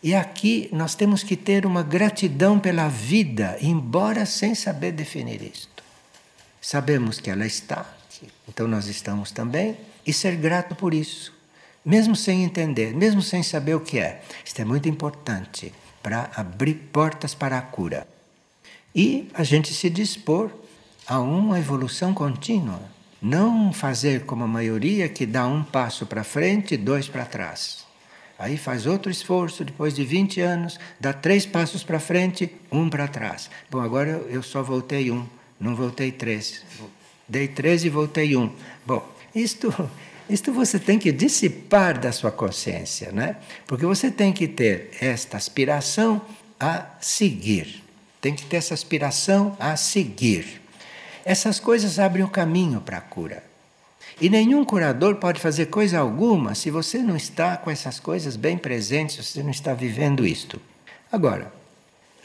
E 0.04 0.14
aqui 0.14 0.70
nós 0.72 0.96
temos 0.96 1.24
que 1.24 1.36
ter 1.36 1.66
uma 1.66 1.82
gratidão 1.82 2.60
pela 2.60 2.90
vida, 2.90 3.58
embora 3.62 4.26
sem 4.26 4.54
saber 4.54 4.92
definir 4.92 5.42
isto. 5.42 5.84
Sabemos 6.62 7.20
que 7.20 7.30
ela 7.30 7.46
está, 7.46 7.86
então 8.48 8.68
nós 8.68 8.88
estamos 8.88 9.32
também, 9.32 9.78
e 10.06 10.12
ser 10.12 10.36
grato 10.36 10.76
por 10.76 10.94
isso, 10.94 11.34
mesmo 11.86 12.16
sem 12.16 12.44
entender, 12.44 12.94
mesmo 12.94 13.22
sem 13.22 13.42
saber 13.42 13.76
o 13.76 13.80
que 13.80 13.98
é. 13.98 14.22
Isto 14.46 14.62
é 14.62 14.66
muito 14.66 14.90
importante 14.90 15.74
para 16.02 16.30
abrir 16.36 16.76
portas 16.92 17.34
para 17.34 17.58
a 17.58 17.62
cura. 17.62 18.06
E 18.94 19.30
a 19.34 19.44
gente 19.44 19.74
se 19.74 19.90
dispor 19.90 20.52
a 21.08 21.20
uma 21.20 21.58
evolução 21.58 22.14
contínua. 22.14 22.93
Não 23.24 23.72
fazer 23.72 24.26
como 24.26 24.44
a 24.44 24.48
maioria 24.48 25.08
que 25.08 25.26
dá 25.26 25.48
um 25.48 25.64
passo 25.64 26.06
para 26.06 26.26
frente 26.26 26.74
e 26.74 26.78
dois 26.78 27.08
para 27.08 27.24
trás. 27.24 27.86
Aí 28.38 28.58
faz 28.58 28.86
outro 28.86 29.10
esforço, 29.10 29.64
depois 29.64 29.94
de 29.94 30.04
20 30.04 30.42
anos, 30.42 30.78
dá 31.00 31.14
três 31.14 31.46
passos 31.46 31.86
para 31.86 32.02
frente, 32.02 32.54
um 32.70 32.90
para 32.90 33.08
trás. 33.08 33.50
Bom, 33.72 33.80
agora 33.80 34.22
eu 34.28 34.44
só 34.44 34.62
voltei 34.62 35.10
um, 35.10 35.26
não 35.58 35.74
voltei 35.74 36.12
três. 36.12 36.66
Dei 37.26 37.48
três 37.48 37.86
e 37.86 37.90
voltei 37.90 38.36
um. 38.36 38.52
Bom, 38.86 39.10
isto, 39.34 39.74
isto 40.30 40.52
você 40.52 40.78
tem 40.78 41.00
que 41.00 41.14
dissipar 41.14 41.98
da 41.98 42.12
sua 42.12 42.30
consciência, 42.30 43.10
né? 43.14 43.38
Porque 43.66 43.86
você 43.86 44.12
tem 44.12 44.34
que 44.34 44.50
ter 44.50 44.90
esta 45.00 45.38
aspiração 45.38 46.22
a 46.60 46.88
seguir. 47.00 47.82
Tem 48.20 48.36
que 48.36 48.46
ter 48.46 48.58
essa 48.58 48.74
aspiração 48.74 49.56
a 49.58 49.78
seguir. 49.78 50.63
Essas 51.26 51.60
coisas 51.60 52.00
abrem 52.00 52.24
o 52.24 52.30
caminho 52.30 52.82
para 52.82 52.98
a 52.98 53.02
cura. 53.02 53.44
E 54.20 54.30
nenhum 54.30 54.66
curador 54.66 55.16
pode 55.16 55.40
fazer 55.40 55.68
coisa 55.68 56.00
alguma 56.00 56.54
se 56.54 56.70
você 56.70 57.00
não 57.00 57.16
está 57.16 57.56
com 57.58 57.72
essas 57.72 58.00
coisas 58.00 58.36
bem 58.36 58.58
presentes, 58.58 59.26
se 59.26 59.34
você 59.34 59.44
não 59.44 59.50
está 59.50 59.74
vivendo 59.74 60.26
isto. 60.26 60.62
Agora, 61.12 61.52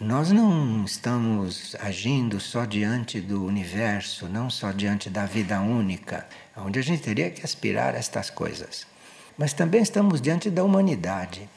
nós 0.00 0.30
não 0.30 0.84
estamos 0.84 1.76
agindo 1.80 2.40
só 2.40 2.64
diante 2.64 3.20
do 3.20 3.44
universo, 3.44 4.28
não 4.28 4.50
só 4.50 4.70
diante 4.72 5.08
da 5.08 5.26
vida 5.26 5.60
única, 5.60 6.26
onde 6.56 6.78
a 6.78 6.82
gente 6.82 7.02
teria 7.02 7.30
que 7.30 7.44
aspirar 7.44 7.94
a 7.94 7.98
estas 7.98 8.30
coisas. 8.30 8.86
Mas 9.36 9.52
também 9.52 9.80
estamos 9.80 10.20
diante 10.20 10.50
da 10.50 10.64
humanidade. 10.64 11.48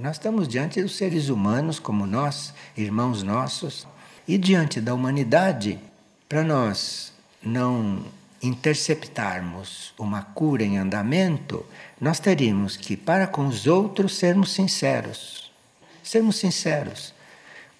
Nós 0.00 0.16
estamos 0.16 0.46
diante 0.48 0.80
dos 0.82 0.96
seres 0.96 1.28
humanos 1.28 1.78
como 1.78 2.06
nós, 2.06 2.54
irmãos 2.76 3.22
nossos, 3.22 3.86
e 4.26 4.38
diante 4.38 4.80
da 4.80 4.94
humanidade 4.94 5.78
para 6.34 6.42
nós 6.42 7.12
não 7.40 8.02
interceptarmos 8.42 9.94
uma 9.96 10.20
cura 10.20 10.64
em 10.64 10.78
andamento, 10.78 11.64
nós 12.00 12.18
teríamos 12.18 12.76
que, 12.76 12.96
para 12.96 13.28
com 13.28 13.46
os 13.46 13.68
outros, 13.68 14.16
sermos 14.16 14.50
sinceros. 14.50 15.52
Sermos 16.02 16.34
sinceros. 16.34 17.14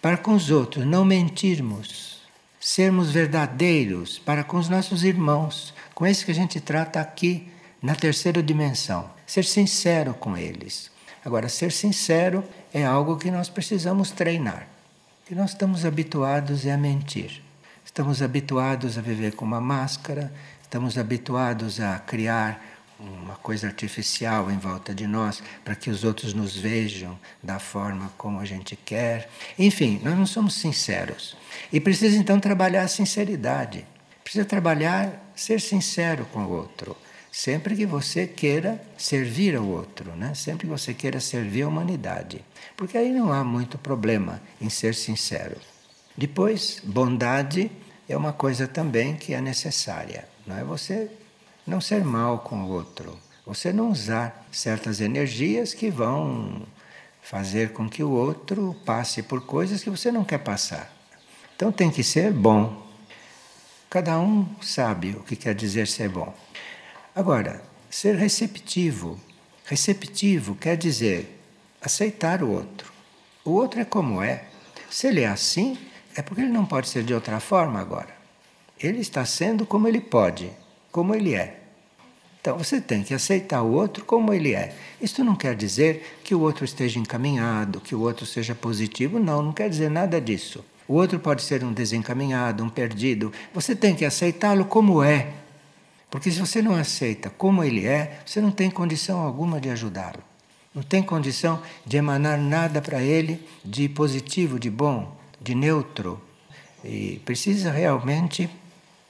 Para 0.00 0.16
com 0.16 0.34
os 0.34 0.52
outros, 0.52 0.86
não 0.86 1.04
mentirmos. 1.04 2.22
Sermos 2.60 3.10
verdadeiros 3.10 4.20
para 4.20 4.44
com 4.44 4.56
os 4.56 4.68
nossos 4.68 5.02
irmãos, 5.02 5.74
com 5.92 6.06
esses 6.06 6.22
que 6.22 6.30
a 6.30 6.34
gente 6.34 6.60
trata 6.60 7.00
aqui 7.00 7.48
na 7.82 7.96
terceira 7.96 8.40
dimensão. 8.40 9.10
Ser 9.26 9.44
sincero 9.44 10.14
com 10.14 10.36
eles. 10.36 10.92
Agora, 11.24 11.48
ser 11.48 11.72
sincero 11.72 12.44
é 12.72 12.84
algo 12.84 13.16
que 13.16 13.32
nós 13.32 13.48
precisamos 13.48 14.12
treinar. 14.12 14.68
Que 15.26 15.34
nós 15.34 15.50
estamos 15.50 15.84
habituados 15.84 16.64
a 16.68 16.76
mentir. 16.76 17.42
Estamos 17.84 18.22
habituados 18.22 18.96
a 18.96 19.00
viver 19.00 19.34
com 19.34 19.44
uma 19.44 19.60
máscara, 19.60 20.32
estamos 20.62 20.96
habituados 20.96 21.80
a 21.80 21.98
criar 21.98 22.74
uma 22.98 23.34
coisa 23.36 23.66
artificial 23.66 24.50
em 24.50 24.58
volta 24.58 24.94
de 24.94 25.06
nós 25.06 25.42
para 25.64 25.74
que 25.74 25.90
os 25.90 26.02
outros 26.02 26.32
nos 26.32 26.56
vejam 26.56 27.18
da 27.42 27.58
forma 27.58 28.10
como 28.16 28.40
a 28.40 28.44
gente 28.44 28.74
quer. 28.74 29.28
Enfim, 29.58 30.00
nós 30.02 30.16
não 30.16 30.26
somos 30.26 30.54
sinceros. 30.54 31.36
E 31.72 31.78
precisa 31.78 32.16
então 32.16 32.40
trabalhar 32.40 32.82
a 32.82 32.88
sinceridade. 32.88 33.86
Precisa 34.22 34.44
trabalhar 34.44 35.32
ser 35.36 35.60
sincero 35.60 36.26
com 36.32 36.44
o 36.44 36.50
outro. 36.50 36.96
Sempre 37.30 37.76
que 37.76 37.84
você 37.84 38.26
queira 38.26 38.80
servir 38.96 39.56
ao 39.56 39.66
outro, 39.66 40.14
né? 40.16 40.32
sempre 40.34 40.66
que 40.66 40.72
você 40.72 40.94
queira 40.94 41.20
servir 41.20 41.62
a 41.62 41.68
humanidade. 41.68 42.44
Porque 42.76 42.96
aí 42.96 43.12
não 43.12 43.32
há 43.32 43.42
muito 43.42 43.76
problema 43.76 44.40
em 44.60 44.70
ser 44.70 44.94
sincero. 44.94 45.56
Depois, 46.16 46.80
bondade 46.84 47.70
é 48.08 48.16
uma 48.16 48.32
coisa 48.32 48.68
também 48.68 49.16
que 49.16 49.34
é 49.34 49.40
necessária. 49.40 50.28
Não 50.46 50.56
é 50.56 50.62
você 50.62 51.10
não 51.66 51.80
ser 51.80 52.04
mal 52.04 52.40
com 52.40 52.62
o 52.64 52.68
outro, 52.68 53.18
você 53.46 53.72
não 53.72 53.90
usar 53.90 54.46
certas 54.52 55.00
energias 55.00 55.74
que 55.74 55.90
vão 55.90 56.66
fazer 57.22 57.72
com 57.72 57.88
que 57.88 58.02
o 58.02 58.10
outro 58.10 58.76
passe 58.84 59.22
por 59.22 59.40
coisas 59.40 59.82
que 59.82 59.90
você 59.90 60.12
não 60.12 60.24
quer 60.24 60.38
passar. 60.38 60.92
Então 61.56 61.72
tem 61.72 61.90
que 61.90 62.04
ser 62.04 62.32
bom. 62.32 62.84
Cada 63.88 64.18
um 64.18 64.46
sabe 64.60 65.10
o 65.10 65.22
que 65.22 65.36
quer 65.36 65.54
dizer 65.54 65.88
ser 65.88 66.08
bom. 66.08 66.34
Agora, 67.14 67.62
ser 67.88 68.16
receptivo. 68.16 69.18
Receptivo 69.64 70.54
quer 70.54 70.76
dizer 70.76 71.40
aceitar 71.80 72.42
o 72.42 72.50
outro. 72.50 72.92
O 73.44 73.52
outro 73.52 73.80
é 73.80 73.84
como 73.84 74.22
é. 74.22 74.44
Se 74.90 75.06
ele 75.06 75.20
é 75.22 75.28
assim, 75.28 75.78
é 76.16 76.22
porque 76.22 76.42
ele 76.42 76.50
não 76.50 76.64
pode 76.64 76.88
ser 76.88 77.02
de 77.02 77.12
outra 77.12 77.40
forma 77.40 77.80
agora. 77.80 78.14
Ele 78.78 79.00
está 79.00 79.24
sendo 79.24 79.66
como 79.66 79.88
ele 79.88 80.00
pode, 80.00 80.50
como 80.90 81.14
ele 81.14 81.34
é. 81.34 81.60
Então 82.40 82.58
você 82.58 82.80
tem 82.80 83.02
que 83.02 83.14
aceitar 83.14 83.62
o 83.62 83.72
outro 83.72 84.04
como 84.04 84.32
ele 84.32 84.54
é. 84.54 84.74
Isto 85.00 85.24
não 85.24 85.34
quer 85.34 85.54
dizer 85.54 86.18
que 86.22 86.34
o 86.34 86.40
outro 86.40 86.64
esteja 86.64 86.98
encaminhado, 86.98 87.80
que 87.80 87.94
o 87.94 88.00
outro 88.00 88.26
seja 88.26 88.54
positivo, 88.54 89.18
não, 89.18 89.42
não 89.42 89.52
quer 89.52 89.68
dizer 89.70 89.90
nada 89.90 90.20
disso. 90.20 90.64
O 90.86 90.94
outro 90.94 91.18
pode 91.18 91.42
ser 91.42 91.64
um 91.64 91.72
desencaminhado, 91.72 92.62
um 92.62 92.68
perdido. 92.68 93.32
Você 93.54 93.74
tem 93.74 93.94
que 93.94 94.04
aceitá-lo 94.04 94.66
como 94.66 95.02
é. 95.02 95.32
Porque 96.10 96.30
se 96.30 96.38
você 96.38 96.60
não 96.60 96.74
aceita 96.74 97.30
como 97.30 97.64
ele 97.64 97.86
é, 97.86 98.20
você 98.24 98.40
não 98.40 98.50
tem 98.50 98.70
condição 98.70 99.20
alguma 99.20 99.58
de 99.58 99.70
ajudá-lo. 99.70 100.22
Não 100.74 100.82
tem 100.82 101.02
condição 101.02 101.62
de 101.86 101.96
emanar 101.96 102.36
nada 102.36 102.82
para 102.82 103.00
ele 103.00 103.40
de 103.64 103.88
positivo, 103.88 104.60
de 104.60 104.68
bom 104.68 105.23
de 105.44 105.54
neutro 105.54 106.20
e 106.82 107.20
precisa 107.24 107.70
realmente 107.70 108.48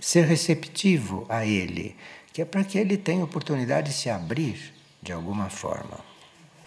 ser 0.01 0.27
receptivo 0.27 1.25
a 1.29 1.47
ele, 1.47 1.97
que 2.33 2.43
é 2.43 2.45
para 2.45 2.65
que 2.65 2.77
ele 2.77 2.97
tenha 2.97 3.25
oportunidade 3.25 3.91
de 3.91 3.97
se 3.97 4.11
abrir 4.11 4.75
de 5.01 5.13
alguma 5.13 5.49
forma. 5.49 5.99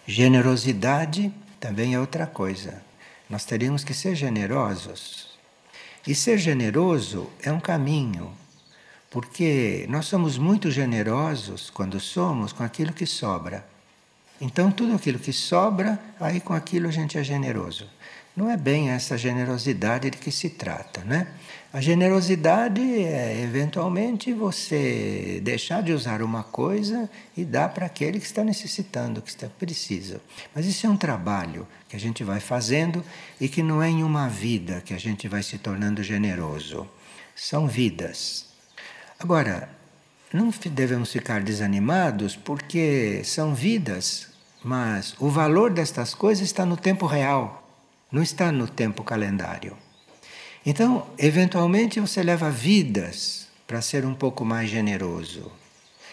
Generosidade 0.08 1.32
também 1.60 1.94
é 1.94 2.00
outra 2.00 2.26
coisa. 2.26 2.82
Nós 3.30 3.44
teríamos 3.44 3.84
que 3.84 3.94
ser 3.94 4.16
generosos. 4.16 5.38
E 6.08 6.16
ser 6.16 6.38
generoso 6.38 7.30
é 7.44 7.52
um 7.52 7.60
caminho, 7.60 8.32
porque 9.12 9.86
nós 9.90 10.06
somos 10.06 10.38
muito 10.38 10.72
generosos 10.72 11.70
quando 11.70 12.00
somos 12.00 12.54
com 12.54 12.64
aquilo 12.64 12.94
que 12.94 13.06
sobra. 13.06 13.68
Então, 14.40 14.72
tudo 14.72 14.96
aquilo 14.96 15.18
que 15.18 15.34
sobra, 15.34 16.00
aí 16.20 16.40
com 16.40 16.54
aquilo 16.54 16.88
a 16.88 16.92
gente 16.92 17.18
é 17.18 17.24
generoso. 17.24 17.90
Não 18.36 18.52
é 18.52 18.56
bem 18.56 18.92
essa 18.92 19.18
generosidade 19.18 20.12
de 20.12 20.18
que 20.18 20.32
se 20.32 20.52
trata, 20.52 21.04
né? 21.04 21.28
A 21.74 21.82
generosidade 21.82 22.82
é 22.82 23.42
eventualmente 23.42 24.32
você 24.32 25.42
deixar 25.44 25.82
de 25.82 25.92
usar 25.92 26.22
uma 26.22 26.44
coisa 26.44 27.10
e 27.36 27.44
dar 27.44 27.70
para 27.70 27.88
aquele 27.88 28.20
que 28.20 28.26
está 28.26 28.44
necessitando, 28.44 29.22
que 29.22 29.30
está 29.30 29.48
precisa. 29.48 30.22
Mas 30.56 30.66
isso 30.66 30.86
é 30.86 30.90
um 30.90 30.96
trabalho 30.96 31.68
que 31.90 31.96
a 31.96 32.00
gente 32.00 32.24
vai 32.24 32.40
fazendo 32.40 33.04
e 33.42 33.50
que 33.50 33.64
não 33.64 33.82
é 33.82 33.90
em 33.90 34.04
uma 34.04 34.30
vida 34.30 34.82
que 34.86 34.94
a 34.94 35.00
gente 35.00 35.28
vai 35.28 35.42
se 35.42 35.58
tornando 35.58 36.04
generoso. 36.04 36.88
São 37.36 37.68
vidas. 37.68 38.46
Agora, 39.20 39.77
não 40.34 40.50
devemos 40.70 41.12
ficar 41.12 41.42
desanimados 41.42 42.36
porque 42.36 43.22
são 43.24 43.56
vidas, 43.56 44.28
mas 44.64 45.16
o 45.20 45.30
valor 45.30 45.72
destas 45.72 46.14
coisas 46.14 46.46
está 46.46 46.66
no 46.66 46.76
tempo 46.78 47.06
real 47.06 47.68
não 48.12 48.22
está 48.22 48.52
no 48.52 48.68
tempo 48.68 49.04
calendário. 49.04 49.76
Então, 50.66 51.08
eventualmente 51.18 52.00
você 52.00 52.24
leva 52.24 52.50
vidas 52.50 53.48
para 53.66 53.82
ser 53.82 54.06
um 54.06 54.14
pouco 54.14 54.46
mais 54.46 54.70
generoso. 54.70 55.52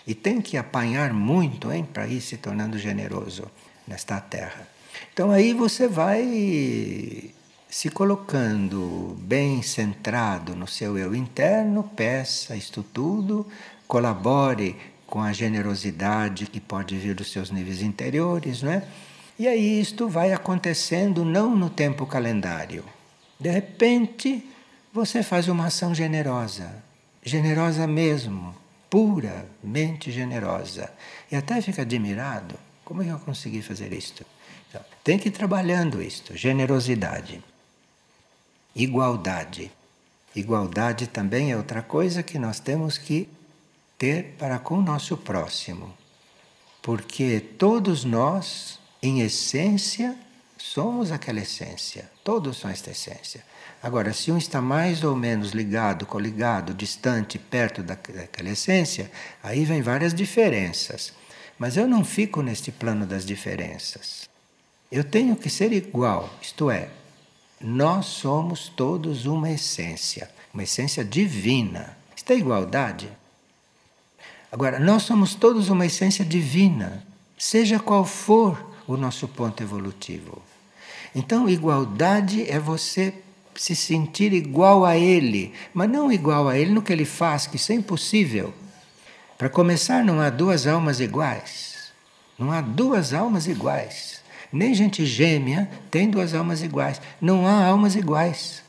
E 0.06 0.14
tem 0.14 0.40
que 0.40 0.56
apanhar 0.56 1.12
muito, 1.12 1.72
hein, 1.72 1.86
para 1.90 2.06
ir 2.06 2.20
se 2.20 2.36
tornando 2.36 2.78
generoso 2.78 3.50
nesta 3.86 4.20
terra. 4.20 4.68
Então 5.12 5.30
aí 5.30 5.52
você 5.54 5.88
vai 5.88 7.32
se 7.68 7.90
colocando 7.90 9.16
bem 9.20 9.62
centrado 9.62 10.54
no 10.54 10.66
seu 10.66 10.98
eu 10.98 11.14
interno, 11.14 11.82
peça 11.96 12.54
isto 12.54 12.82
tudo, 12.82 13.46
colabore 13.86 14.76
com 15.06 15.20
a 15.20 15.32
generosidade 15.32 16.46
que 16.46 16.60
pode 16.60 16.96
vir 16.96 17.14
dos 17.14 17.30
seus 17.30 17.50
níveis 17.50 17.82
interiores, 17.82 18.62
não 18.62 18.72
é? 18.72 18.86
E 19.38 19.48
aí 19.48 19.80
isto 19.80 20.08
vai 20.08 20.32
acontecendo 20.32 21.24
não 21.24 21.56
no 21.56 21.68
tempo 21.68 22.06
calendário. 22.06 22.84
De 23.38 23.50
repente, 23.50 24.48
você 24.92 25.22
faz 25.22 25.48
uma 25.48 25.66
ação 25.66 25.94
generosa, 25.94 26.82
generosa 27.22 27.86
mesmo, 27.86 28.54
puramente 28.88 30.12
generosa. 30.12 30.92
E 31.30 31.36
até 31.36 31.60
fica 31.60 31.82
admirado, 31.82 32.54
como 32.84 33.02
é 33.02 33.06
que 33.06 33.10
eu 33.10 33.18
consegui 33.18 33.60
fazer 33.60 33.92
isto? 33.92 34.24
Então, 34.68 34.80
tem 35.02 35.18
que 35.18 35.28
ir 35.28 35.32
trabalhando 35.32 36.00
isto, 36.00 36.36
generosidade. 36.36 37.42
Igualdade. 38.74 39.70
Igualdade 40.34 41.06
também 41.08 41.50
é 41.50 41.56
outra 41.56 41.82
coisa 41.82 42.22
que 42.22 42.38
nós 42.38 42.60
temos 42.60 42.98
que 42.98 43.28
ter 44.04 44.34
para 44.38 44.58
com 44.58 44.74
o 44.78 44.82
nosso 44.82 45.16
próximo. 45.16 45.94
Porque 46.82 47.40
todos 47.40 48.04
nós 48.04 48.78
em 49.02 49.20
essência, 49.20 50.16
somos 50.56 51.12
aquela 51.12 51.40
essência. 51.40 52.10
Todos 52.22 52.56
são 52.56 52.70
esta 52.70 52.90
essência. 52.90 53.44
Agora, 53.82 54.14
se 54.14 54.32
um 54.32 54.38
está 54.38 54.62
mais 54.62 55.04
ou 55.04 55.14
menos 55.14 55.50
ligado, 55.52 56.06
coligado, 56.06 56.72
distante, 56.72 57.38
perto 57.38 57.82
daquela 57.82 58.48
essência, 58.48 59.10
aí 59.42 59.64
vem 59.66 59.82
várias 59.82 60.14
diferenças. 60.14 61.12
Mas 61.58 61.76
eu 61.76 61.86
não 61.86 62.02
fico 62.02 62.40
neste 62.40 62.72
plano 62.72 63.04
das 63.04 63.26
diferenças. 63.26 64.28
Eu 64.90 65.04
tenho 65.04 65.36
que 65.36 65.50
ser 65.50 65.70
igual, 65.72 66.30
isto 66.40 66.70
é, 66.70 66.88
nós 67.60 68.06
somos 68.06 68.68
todos 68.68 69.26
uma 69.26 69.50
essência, 69.50 70.30
uma 70.52 70.62
essência 70.62 71.04
divina. 71.04 71.96
Isto 72.16 72.32
é 72.32 72.36
igualdade. 72.36 73.10
Agora, 74.54 74.78
nós 74.78 75.02
somos 75.02 75.34
todos 75.34 75.68
uma 75.68 75.84
essência 75.84 76.24
divina, 76.24 77.04
seja 77.36 77.80
qual 77.80 78.04
for 78.04 78.64
o 78.86 78.96
nosso 78.96 79.26
ponto 79.26 79.60
evolutivo. 79.60 80.40
Então, 81.12 81.48
igualdade 81.48 82.48
é 82.48 82.56
você 82.60 83.12
se 83.56 83.74
sentir 83.74 84.32
igual 84.32 84.84
a 84.84 84.96
ele, 84.96 85.52
mas 85.74 85.90
não 85.90 86.12
igual 86.12 86.48
a 86.48 86.56
ele 86.56 86.70
no 86.70 86.82
que 86.82 86.92
ele 86.92 87.04
faz, 87.04 87.48
que 87.48 87.56
isso 87.56 87.72
é 87.72 87.74
impossível. 87.74 88.54
Para 89.36 89.48
começar, 89.48 90.04
não 90.04 90.20
há 90.20 90.30
duas 90.30 90.68
almas 90.68 91.00
iguais. 91.00 91.92
Não 92.38 92.52
há 92.52 92.60
duas 92.60 93.12
almas 93.12 93.48
iguais. 93.48 94.22
Nem 94.52 94.72
gente 94.72 95.04
gêmea 95.04 95.68
tem 95.90 96.08
duas 96.08 96.32
almas 96.32 96.62
iguais. 96.62 97.00
Não 97.20 97.44
há 97.44 97.66
almas 97.66 97.96
iguais. 97.96 98.62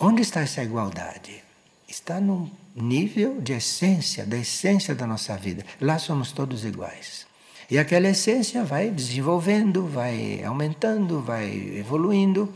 Onde 0.00 0.22
está 0.22 0.40
essa 0.40 0.62
igualdade? 0.62 1.44
Está 1.86 2.18
no 2.18 2.50
nível 2.82 3.40
de 3.40 3.52
essência, 3.52 4.26
da 4.26 4.36
essência 4.36 4.94
da 4.94 5.06
nossa 5.06 5.36
vida. 5.36 5.64
Lá 5.80 5.98
somos 5.98 6.32
todos 6.32 6.64
iguais. 6.64 7.26
E 7.70 7.78
aquela 7.78 8.08
essência 8.08 8.62
vai 8.62 8.90
desenvolvendo, 8.90 9.86
vai 9.86 10.42
aumentando, 10.44 11.20
vai 11.20 11.50
evoluindo. 11.76 12.52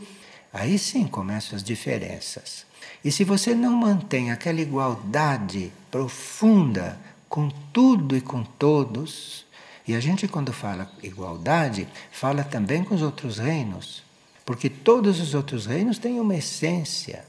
Aí 0.53 0.77
sim 0.77 1.05
começam 1.05 1.55
as 1.55 1.63
diferenças. 1.63 2.65
E 3.03 3.11
se 3.11 3.23
você 3.23 3.55
não 3.55 3.75
mantém 3.75 4.31
aquela 4.31 4.61
igualdade 4.61 5.71
profunda 5.89 6.99
com 7.27 7.49
tudo 7.73 8.15
e 8.15 8.21
com 8.21 8.43
todos, 8.43 9.45
e 9.87 9.95
a 9.95 9.99
gente, 9.99 10.27
quando 10.27 10.53
fala 10.53 10.89
igualdade, 11.01 11.87
fala 12.11 12.43
também 12.43 12.83
com 12.83 12.93
os 12.93 13.01
outros 13.01 13.39
reinos, 13.39 14.03
porque 14.45 14.69
todos 14.69 15.19
os 15.19 15.33
outros 15.33 15.65
reinos 15.65 15.97
têm 15.97 16.19
uma 16.19 16.35
essência. 16.35 17.25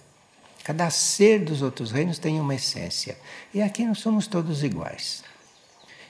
Cada 0.65 0.91
ser 0.91 1.41
dos 1.41 1.61
outros 1.63 1.91
reinos 1.91 2.19
tem 2.19 2.41
uma 2.41 2.55
essência. 2.55 3.19
E 3.53 3.61
aqui 3.61 3.85
nós 3.85 3.99
somos 3.99 4.27
todos 4.27 4.63
iguais. 4.63 5.25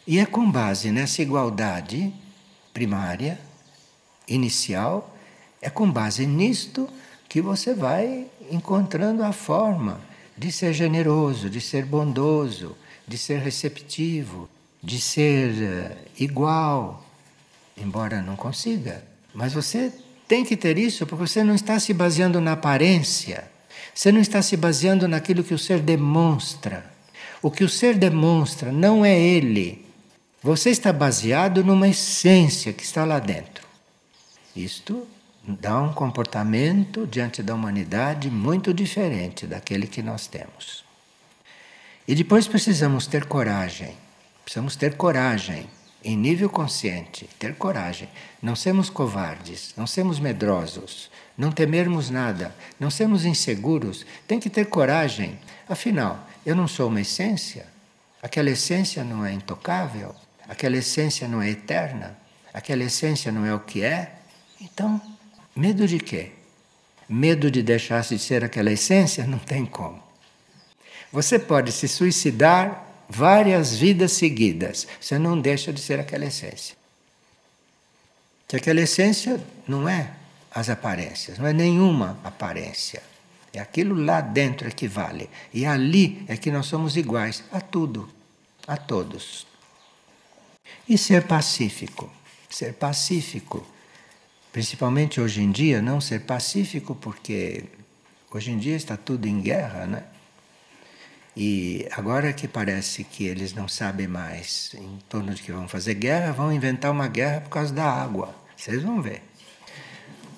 E 0.06 0.18
é 0.18 0.26
com 0.26 0.50
base 0.50 0.90
nessa 0.90 1.22
igualdade 1.22 2.12
primária, 2.72 3.38
inicial, 4.26 5.16
é 5.60 5.70
com 5.70 5.90
base 5.90 6.26
nisto 6.26 6.88
que 7.28 7.40
você 7.40 7.72
vai 7.72 8.26
encontrando 8.50 9.22
a 9.22 9.32
forma 9.32 10.00
de 10.36 10.50
ser 10.50 10.72
generoso, 10.72 11.48
de 11.48 11.60
ser 11.60 11.84
bondoso, 11.84 12.76
de 13.06 13.16
ser 13.16 13.38
receptivo, 13.38 14.48
de 14.82 15.00
ser 15.00 15.62
eh, 15.62 15.96
igual, 16.18 17.04
embora 17.76 18.20
não 18.20 18.36
consiga. 18.36 19.04
Mas 19.32 19.52
você 19.52 19.92
tem 20.26 20.44
que 20.44 20.56
ter 20.56 20.76
isso 20.78 21.06
porque 21.06 21.26
você 21.26 21.44
não 21.44 21.54
está 21.54 21.78
se 21.78 21.94
baseando 21.94 22.40
na 22.40 22.52
aparência, 22.52 23.44
você 23.94 24.10
não 24.10 24.20
está 24.20 24.40
se 24.40 24.56
baseando 24.56 25.06
naquilo 25.06 25.44
que 25.44 25.54
o 25.54 25.58
ser 25.58 25.80
demonstra. 25.80 26.90
O 27.42 27.50
que 27.50 27.64
o 27.64 27.68
ser 27.68 27.96
demonstra 27.96 28.72
não 28.72 29.04
é 29.04 29.18
ele. 29.18 29.84
Você 30.42 30.70
está 30.70 30.92
baseado 30.92 31.62
numa 31.62 31.88
essência 31.88 32.72
que 32.72 32.82
está 32.82 33.04
lá 33.04 33.18
dentro. 33.18 33.66
Isto 34.56 35.06
dá 35.46 35.80
um 35.80 35.92
comportamento 35.92 37.06
diante 37.06 37.42
da 37.42 37.54
humanidade 37.54 38.30
muito 38.30 38.72
diferente 38.72 39.46
daquele 39.46 39.86
que 39.86 40.02
nós 40.02 40.26
temos. 40.26 40.84
E 42.06 42.14
depois 42.14 42.48
precisamos 42.48 43.06
ter 43.06 43.26
coragem. 43.26 43.96
Precisamos 44.44 44.74
ter 44.74 44.96
coragem 44.96 45.68
em 46.04 46.16
nível 46.16 46.50
consciente, 46.50 47.28
ter 47.38 47.54
coragem. 47.54 48.08
Não 48.40 48.56
sermos 48.56 48.90
covardes, 48.90 49.72
não 49.76 49.86
sermos 49.86 50.18
medrosos, 50.18 51.10
não 51.36 51.50
temermos 51.50 52.10
nada, 52.10 52.54
não 52.78 52.90
sermos 52.90 53.24
inseguros. 53.24 54.04
Tem 54.26 54.38
que 54.38 54.50
ter 54.50 54.66
coragem. 54.66 55.38
Afinal, 55.68 56.28
eu 56.44 56.54
não 56.54 56.68
sou 56.68 56.88
uma 56.88 57.00
essência. 57.00 57.66
Aquela 58.22 58.50
essência 58.50 59.02
não 59.02 59.24
é 59.24 59.32
intocável. 59.32 60.14
Aquela 60.48 60.76
essência 60.76 61.26
não 61.26 61.40
é 61.40 61.50
eterna. 61.50 62.16
Aquela 62.52 62.84
essência 62.84 63.32
não 63.32 63.46
é 63.46 63.54
o 63.54 63.60
que 63.60 63.82
é. 63.82 64.12
Então, 64.60 65.00
Medo 65.54 65.86
de 65.86 65.98
quê? 65.98 66.30
Medo 67.08 67.50
de 67.50 67.62
deixar-se 67.62 68.16
de 68.16 68.22
ser 68.22 68.42
aquela 68.42 68.72
essência? 68.72 69.26
Não 69.26 69.38
tem 69.38 69.66
como. 69.66 70.02
Você 71.12 71.38
pode 71.38 71.70
se 71.72 71.86
suicidar 71.86 72.86
várias 73.06 73.76
vidas 73.76 74.12
seguidas, 74.12 74.88
você 74.98 75.18
não 75.18 75.38
deixa 75.38 75.70
de 75.70 75.80
ser 75.80 76.00
aquela 76.00 76.24
essência. 76.24 76.74
Que 78.48 78.56
aquela 78.56 78.80
essência 78.80 79.38
não 79.68 79.86
é 79.86 80.10
as 80.54 80.68
aparências, 80.68 81.38
não 81.38 81.46
é 81.46 81.52
nenhuma 81.52 82.18
aparência. 82.24 83.02
É 83.52 83.60
aquilo 83.60 83.94
lá 83.94 84.20
dentro 84.20 84.66
é 84.66 84.70
que 84.70 84.88
vale. 84.88 85.28
E 85.52 85.66
ali 85.66 86.24
é 86.26 86.36
que 86.36 86.50
nós 86.50 86.66
somos 86.66 86.96
iguais 86.96 87.44
a 87.52 87.60
tudo, 87.60 88.08
a 88.66 88.76
todos. 88.76 89.46
E 90.88 90.96
ser 90.96 91.26
pacífico. 91.26 92.10
Ser 92.48 92.74
pacífico 92.74 93.66
Principalmente 94.52 95.18
hoje 95.18 95.42
em 95.42 95.50
dia, 95.50 95.80
não 95.80 95.98
ser 95.98 96.20
pacífico, 96.20 96.94
porque 96.94 97.64
hoje 98.30 98.50
em 98.50 98.58
dia 98.58 98.76
está 98.76 98.98
tudo 98.98 99.26
em 99.26 99.40
guerra, 99.40 99.86
né? 99.86 100.04
E 101.34 101.88
agora 101.92 102.34
que 102.34 102.46
parece 102.46 103.02
que 103.02 103.24
eles 103.24 103.54
não 103.54 103.66
sabem 103.66 104.06
mais 104.06 104.70
em 104.74 104.98
torno 105.08 105.32
de 105.32 105.42
que 105.42 105.50
vão 105.50 105.66
fazer 105.66 105.94
guerra, 105.94 106.32
vão 106.32 106.52
inventar 106.52 106.90
uma 106.90 107.08
guerra 107.08 107.40
por 107.40 107.48
causa 107.48 107.72
da 107.72 107.90
água. 107.90 108.34
Vocês 108.54 108.82
vão 108.82 109.00
ver. 109.00 109.22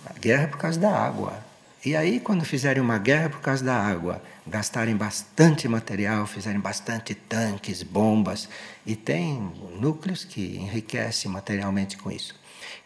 A 0.06 0.12
guerra 0.18 0.48
por 0.48 0.58
causa 0.58 0.78
da 0.78 0.90
água. 0.90 1.42
E 1.84 1.94
aí, 1.94 2.18
quando 2.18 2.44
fizerem 2.44 2.82
uma 2.82 2.96
guerra 2.96 3.28
por 3.28 3.40
causa 3.40 3.62
da 3.62 3.76
água, 3.76 4.22
gastarem 4.46 4.96
bastante 4.96 5.68
material, 5.68 6.26
fizerem 6.26 6.58
bastante 6.58 7.14
tanques, 7.14 7.82
bombas, 7.82 8.48
e 8.86 8.96
tem 8.96 9.52
núcleos 9.78 10.24
que 10.24 10.56
enriquecem 10.56 11.30
materialmente 11.30 11.98
com 11.98 12.10
isso. 12.10 12.34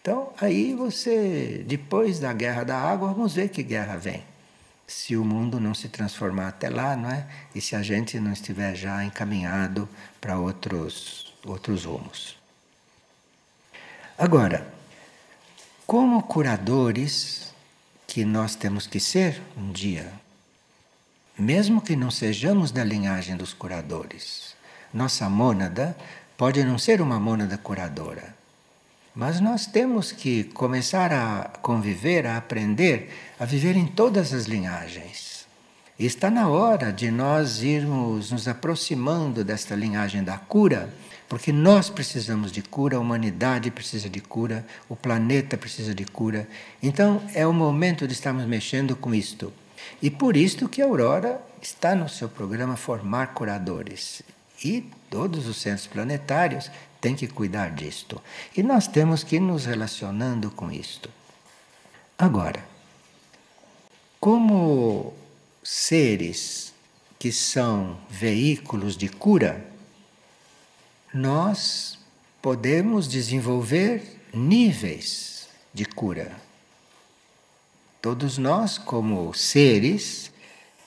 Então, 0.03 0.33
aí 0.41 0.75
você, 0.75 1.65
depois 1.67 2.19
da 2.19 2.33
guerra 2.33 2.65
da 2.65 2.77
água, 2.77 3.13
vamos 3.13 3.35
ver 3.35 3.51
que 3.51 3.63
guerra 3.63 3.97
vem. 3.97 4.25
Se 4.87 5.17
o 5.17 5.25
mundo 5.25 5.61
não 5.61 5.75
se 5.75 5.89
transformar 5.89 6.49
até 6.49 6.69
lá, 6.69 6.97
não 6.97 7.11
é? 7.11 7.27
E 7.55 7.61
se 7.61 7.77
a 7.77 7.83
gente 7.83 8.19
não 8.19 8.33
estiver 8.33 8.75
já 8.75 9.05
encaminhado 9.05 9.89
para 10.21 10.39
outros, 10.39 11.35
outros 11.45 11.85
rumos. 11.85 12.37
Agora, 14.17 14.67
como 15.89 16.23
curadores 16.23 17.51
que 18.07 18.23
nós 18.23 18.55
temos 18.55 18.87
que 18.87 19.01
ser 19.01 19.41
um 19.57 19.73
dia, 19.73 20.13
mesmo 21.39 21.81
que 21.81 21.97
não 21.97 22.11
sejamos 22.11 22.71
da 22.71 22.85
linhagem 22.85 23.39
dos 23.39 23.55
curadores, 23.55 24.55
nossa 24.93 25.31
mônada 25.31 25.97
pode 26.37 26.63
não 26.63 26.77
ser 26.77 27.01
uma 27.01 27.19
mônada 27.19 27.57
curadora, 27.57 28.37
mas 29.15 29.41
nós 29.41 29.65
temos 29.65 30.13
que 30.13 30.45
começar 30.45 31.11
a 31.11 31.45
conviver, 31.63 32.27
a 32.27 32.37
aprender, 32.37 33.11
a 33.41 33.47
viver 33.47 33.75
em 33.75 33.87
todas 33.87 34.35
as 34.35 34.45
linhagens. 34.45 35.47
E 35.99 36.05
está 36.05 36.31
na 36.31 36.49
hora 36.49 36.93
de 36.93 37.11
nós 37.11 37.63
irmos 37.63 38.31
nos 38.31 38.47
aproximando 38.47 39.43
desta 39.43 39.75
linhagem 39.75 40.23
da 40.23 40.37
cura, 40.37 40.93
porque 41.29 41.53
nós 41.53 41.91
precisamos 41.91 42.51
de 42.51 42.63
cura, 42.63 42.97
a 42.97 43.01
humanidade 43.01 43.71
precisa 43.71 44.09
de 44.09 44.21
cura, 44.21 44.67
o 44.89 44.97
planeta 44.97 45.59
precisa 45.59 45.95
de 45.95 46.05
cura. 46.05 46.49
Então 46.83 47.23
é 47.35 47.47
o 47.47 47.53
momento 47.53 48.07
de 48.07 48.15
estarmos 48.15 48.47
mexendo 48.47 48.97
com 48.97 49.15
isto. 49.15 49.53
E 50.01 50.11
por 50.11 50.37
isto 50.37 50.69
que 50.69 50.81
a 50.81 50.87
Aurora 50.87 51.41
está 51.61 51.95
no 51.95 52.09
seu 52.09 52.29
programa 52.29 52.77
Formar 52.77 53.35
Curadores. 53.35 54.23
E 54.65 54.91
todos 55.11 55.47
os 55.47 55.59
centros 55.59 55.87
planetários 55.87 56.71
tem 57.01 57.15
que 57.15 57.29
cuidar 57.29 57.71
disto. 57.71 58.21
E 58.57 58.63
nós 58.63 58.87
temos 58.87 59.23
que 59.23 59.37
ir 59.37 59.41
nos 59.41 59.67
relacionando 59.67 60.51
com 60.51 60.73
isto. 60.73 61.11
Agora, 62.19 62.65
como 64.19 65.15
seres 65.63 66.73
que 67.19 67.31
são 67.31 67.99
veículos 68.09 68.97
de 68.97 69.09
cura, 69.09 69.65
nós 71.13 71.99
podemos 72.43 73.09
desenvolver 73.09 74.03
níveis 74.33 75.49
de 75.73 75.85
cura. 75.85 76.37
Todos 78.01 78.39
nós, 78.39 78.79
como 78.79 79.33
seres 79.35 80.31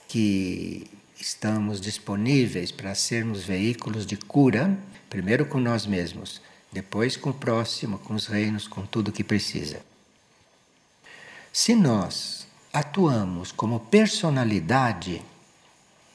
que 0.08 0.90
estamos 1.18 1.80
disponíveis 1.80 2.70
para 2.70 2.94
sermos 2.94 3.44
veículos 3.44 4.06
de 4.06 4.16
cura, 4.16 4.76
primeiro 5.10 5.44
com 5.46 5.60
nós 5.60 5.86
mesmos, 5.86 6.40
depois 6.70 7.16
com 7.16 7.30
o 7.30 7.34
próximo, 7.34 7.98
com 7.98 8.14
os 8.14 8.26
reinos, 8.26 8.66
com 8.66 8.86
tudo 8.86 9.12
que 9.12 9.22
precisa. 9.22 9.80
Se 11.52 11.74
nós 11.74 12.46
atuamos 12.72 13.52
como 13.52 13.78
personalidade, 13.78 15.22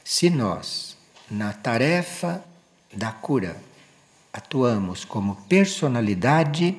se 0.02 0.28
nós, 0.28 0.96
na 1.30 1.52
tarefa 1.52 2.44
da 2.92 3.12
cura, 3.12 3.56
atuamos 4.32 5.04
como 5.04 5.36
personalidade, 5.48 6.76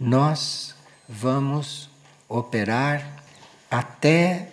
nós 0.00 0.74
vamos 1.08 1.90
operar 2.28 3.24
até 3.70 4.48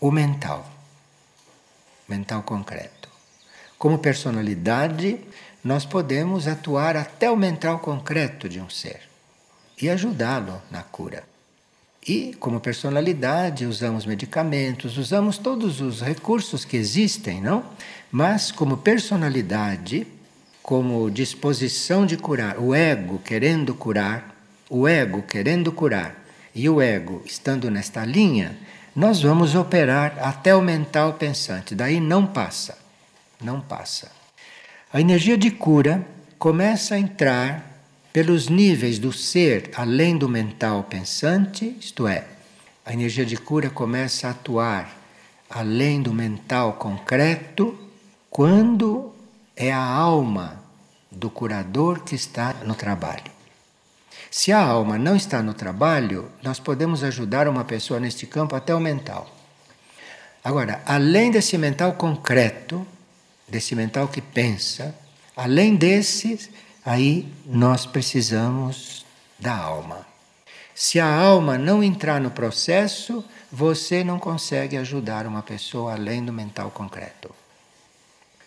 o 0.00 0.10
mental 0.10 0.72
mental 2.12 2.42
concreto. 2.42 3.08
Como 3.78 3.98
personalidade, 3.98 5.18
nós 5.64 5.84
podemos 5.84 6.46
atuar 6.46 6.96
até 6.96 7.30
o 7.30 7.36
mental 7.36 7.78
concreto 7.78 8.48
de 8.48 8.60
um 8.60 8.68
ser 8.68 9.00
e 9.80 9.88
ajudá-lo 9.88 10.60
na 10.70 10.82
cura. 10.82 11.24
E, 12.06 12.34
como 12.34 12.60
personalidade, 12.60 13.64
usamos 13.64 14.04
medicamentos, 14.04 14.98
usamos 14.98 15.38
todos 15.38 15.80
os 15.80 16.00
recursos 16.00 16.64
que 16.64 16.76
existem, 16.76 17.40
não? 17.40 17.64
Mas, 18.10 18.50
como 18.50 18.76
personalidade, 18.76 20.06
como 20.62 21.10
disposição 21.10 22.06
de 22.06 22.16
curar, 22.16 22.58
o 22.58 22.74
ego 22.74 23.18
querendo 23.18 23.74
curar, 23.74 24.34
o 24.70 24.86
ego 24.86 25.22
querendo 25.22 25.72
curar 25.72 26.24
e 26.54 26.68
o 26.68 26.80
ego 26.80 27.22
estando 27.26 27.70
nesta 27.70 28.04
linha, 28.04 28.56
nós 28.94 29.22
vamos 29.22 29.54
operar 29.54 30.18
até 30.20 30.54
o 30.54 30.62
mental 30.62 31.14
pensante, 31.14 31.74
daí 31.74 31.98
não 31.98 32.26
passa. 32.26 32.78
Não 33.42 33.60
passa. 33.60 34.12
A 34.92 35.00
energia 35.00 35.36
de 35.36 35.50
cura 35.50 36.06
começa 36.38 36.94
a 36.94 36.98
entrar 36.98 37.72
pelos 38.12 38.48
níveis 38.48 38.98
do 38.98 39.12
ser 39.12 39.70
além 39.74 40.16
do 40.16 40.28
mental 40.28 40.84
pensante, 40.84 41.76
isto 41.80 42.06
é, 42.06 42.26
a 42.84 42.92
energia 42.92 43.24
de 43.24 43.36
cura 43.36 43.70
começa 43.70 44.28
a 44.28 44.32
atuar 44.32 44.94
além 45.48 46.02
do 46.02 46.12
mental 46.12 46.74
concreto 46.74 47.78
quando 48.28 49.12
é 49.56 49.72
a 49.72 49.84
alma 49.84 50.62
do 51.10 51.28
curador 51.28 52.00
que 52.00 52.14
está 52.14 52.54
no 52.64 52.74
trabalho. 52.74 53.30
Se 54.30 54.50
a 54.50 54.64
alma 54.64 54.96
não 54.96 55.14
está 55.14 55.42
no 55.42 55.52
trabalho, 55.52 56.30
nós 56.42 56.58
podemos 56.58 57.04
ajudar 57.04 57.46
uma 57.46 57.64
pessoa 57.64 58.00
neste 58.00 58.26
campo 58.26 58.56
até 58.56 58.74
o 58.74 58.80
mental. 58.80 59.28
Agora, 60.42 60.82
além 60.86 61.30
desse 61.30 61.58
mental 61.58 61.92
concreto, 61.92 62.86
desse 63.46 63.74
mental 63.76 64.08
que 64.08 64.22
pensa, 64.22 64.94
além 65.36 65.76
desse, 65.76 66.50
aí 66.84 67.30
nós 67.44 67.84
precisamos 67.84 69.04
da 69.38 69.54
alma. 69.54 70.06
Se 70.74 70.98
a 70.98 71.14
alma 71.14 71.58
não 71.58 71.82
entrar 71.82 72.20
no 72.20 72.30
processo, 72.30 73.22
você 73.52 74.02
não 74.02 74.18
consegue 74.18 74.78
ajudar 74.78 75.26
uma 75.26 75.42
pessoa 75.42 75.92
além 75.92 76.24
do 76.24 76.32
mental 76.32 76.70
concreto. 76.70 77.41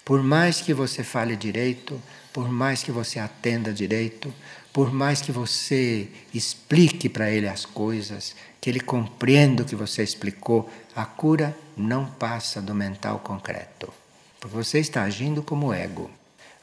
Por 0.05 0.21
mais 0.21 0.61
que 0.61 0.71
você 0.71 1.03
fale 1.03 1.35
direito, 1.35 1.99
por 2.31 2.47
mais 2.47 2.83
que 2.83 2.91
você 2.91 3.17
atenda 3.17 3.73
direito, 3.73 4.31
por 4.71 4.93
mais 4.93 5.19
que 5.19 5.31
você 5.31 6.07
explique 6.31 7.09
para 7.09 7.31
ele 7.31 7.47
as 7.47 7.65
coisas, 7.65 8.35
que 8.61 8.69
ele 8.69 8.79
compreenda 8.79 9.63
o 9.63 9.65
que 9.65 9.75
você 9.75 10.03
explicou, 10.03 10.69
a 10.95 11.05
cura 11.05 11.57
não 11.75 12.05
passa 12.05 12.61
do 12.61 12.75
mental 12.75 13.17
concreto. 13.17 13.91
Porque 14.39 14.55
você 14.55 14.77
está 14.77 15.01
agindo 15.01 15.41
como 15.41 15.73
ego. 15.73 16.11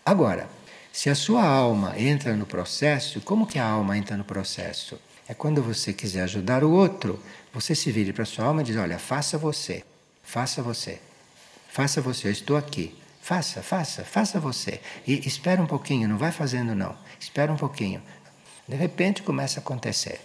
Agora, 0.07 0.49
se 0.93 1.11
a 1.11 1.15
sua 1.17 1.45
alma 1.45 1.99
entra 1.99 2.37
no 2.37 2.47
processo, 2.47 3.21
como 3.23 3.47
que 3.47 3.59
a 3.59 3.67
alma 3.67 3.99
entra 3.99 4.17
no 4.17 4.25
processo? 4.25 5.01
É 5.27 5.35
quando 5.35 5.61
você 5.63 5.93
quiser 5.93 6.23
ajudar 6.23 6.63
o 6.63 6.71
outro, 6.71 7.19
você 7.53 7.75
se 7.75 7.91
vire 7.91 8.13
para 8.13 8.23
a 8.23 8.27
sua 8.27 8.45
alma 8.45 8.61
e 8.61 8.65
diz: 8.65 8.77
Olha, 8.77 9.01
faça 9.01 9.37
você, 9.37 9.83
faça 10.23 10.63
você, 10.63 11.01
faça 11.69 12.01
você, 12.01 12.29
eu 12.29 12.33
estou 12.33 12.57
aqui. 12.57 13.02
Faça, 13.23 13.63
faça, 13.63 14.05
faça 14.05 14.41
você. 14.41 14.81
E 15.07 15.27
espera 15.29 15.63
um 15.63 15.67
pouquinho, 15.67 16.09
não 16.09 16.19
vai 16.19 16.33
fazendo 16.33 16.75
não. 16.75 16.97
Espera 17.21 17.53
um 17.53 17.57
pouquinho. 17.57 18.03
De 18.69 18.75
repente 18.75 19.23
começa 19.23 19.61
a 19.61 19.63
acontecer. 19.63 20.21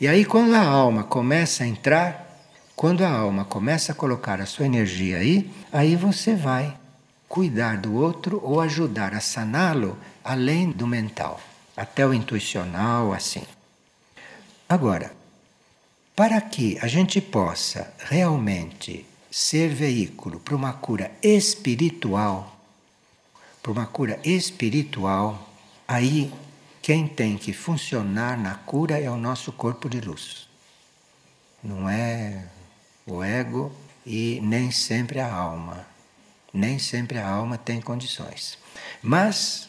E 0.00 0.08
aí 0.08 0.24
quando 0.24 0.54
a 0.54 0.62
alma 0.62 1.04
começa 1.04 1.62
a 1.62 1.66
entrar, 1.66 2.26
quando 2.74 3.04
a 3.04 3.10
alma 3.10 3.44
começa 3.44 3.92
a 3.92 3.94
colocar 3.94 4.40
a 4.40 4.46
sua 4.46 4.64
energia 4.64 5.18
aí, 5.18 5.50
aí 5.70 5.94
você 5.94 6.34
vai 6.34 6.74
cuidar 7.28 7.76
do 7.76 7.94
outro 7.94 8.40
ou 8.42 8.62
ajudar 8.62 9.12
a 9.12 9.20
saná-lo 9.20 9.98
além 10.24 10.70
do 10.70 10.86
mental, 10.86 11.38
até 11.76 12.06
o 12.06 12.14
intuicional, 12.14 13.12
assim. 13.12 13.42
Agora, 14.66 15.12
para 16.16 16.40
que 16.40 16.78
a 16.80 16.86
gente 16.86 17.20
possa 17.20 17.92
realmente 17.98 19.04
ser 19.30 19.68
veículo 19.68 20.40
para 20.40 20.56
uma 20.56 20.72
cura 20.72 21.10
espiritual, 21.22 22.58
para 23.62 23.72
uma 23.72 23.86
cura 23.86 24.18
espiritual, 24.24 25.50
aí 25.86 26.32
quem 26.80 27.06
tem 27.06 27.36
que 27.36 27.52
funcionar 27.52 28.38
na 28.38 28.54
cura 28.54 28.98
é 28.98 29.10
o 29.10 29.16
nosso 29.16 29.52
corpo 29.52 29.88
de 29.88 30.00
luz. 30.00 30.48
Não 31.62 31.88
é 31.88 32.46
o 33.06 33.22
ego 33.22 33.72
e 34.06 34.40
nem 34.42 34.70
sempre 34.70 35.20
a 35.20 35.32
alma. 35.32 35.86
Nem 36.52 36.78
sempre 36.78 37.18
a 37.18 37.28
alma 37.28 37.58
tem 37.58 37.80
condições. 37.80 38.56
Mas, 39.02 39.68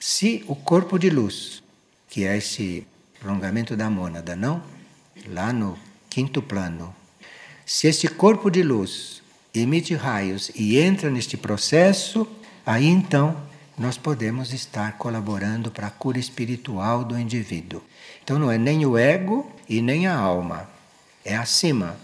se 0.00 0.44
o 0.48 0.56
corpo 0.56 0.98
de 0.98 1.10
luz, 1.10 1.62
que 2.08 2.24
é 2.24 2.38
esse 2.38 2.86
prolongamento 3.20 3.76
da 3.76 3.90
mônada, 3.90 4.34
não? 4.34 4.62
Lá 5.26 5.52
no 5.52 5.78
quinto 6.08 6.40
plano, 6.40 6.94
se 7.68 7.88
este 7.88 8.06
corpo 8.06 8.48
de 8.48 8.62
luz 8.62 9.20
emite 9.52 9.92
raios 9.92 10.52
e 10.54 10.78
entra 10.78 11.10
neste 11.10 11.36
processo, 11.36 12.24
aí 12.64 12.86
então 12.86 13.36
nós 13.76 13.98
podemos 13.98 14.52
estar 14.52 14.96
colaborando 14.96 15.68
para 15.68 15.88
a 15.88 15.90
cura 15.90 16.16
espiritual 16.16 17.04
do 17.04 17.18
indivíduo. 17.18 17.82
Então 18.22 18.38
não 18.38 18.52
é 18.52 18.56
nem 18.56 18.86
o 18.86 18.96
ego 18.96 19.50
e 19.68 19.82
nem 19.82 20.06
a 20.06 20.16
alma, 20.16 20.70
é 21.24 21.36
acima. 21.36 21.96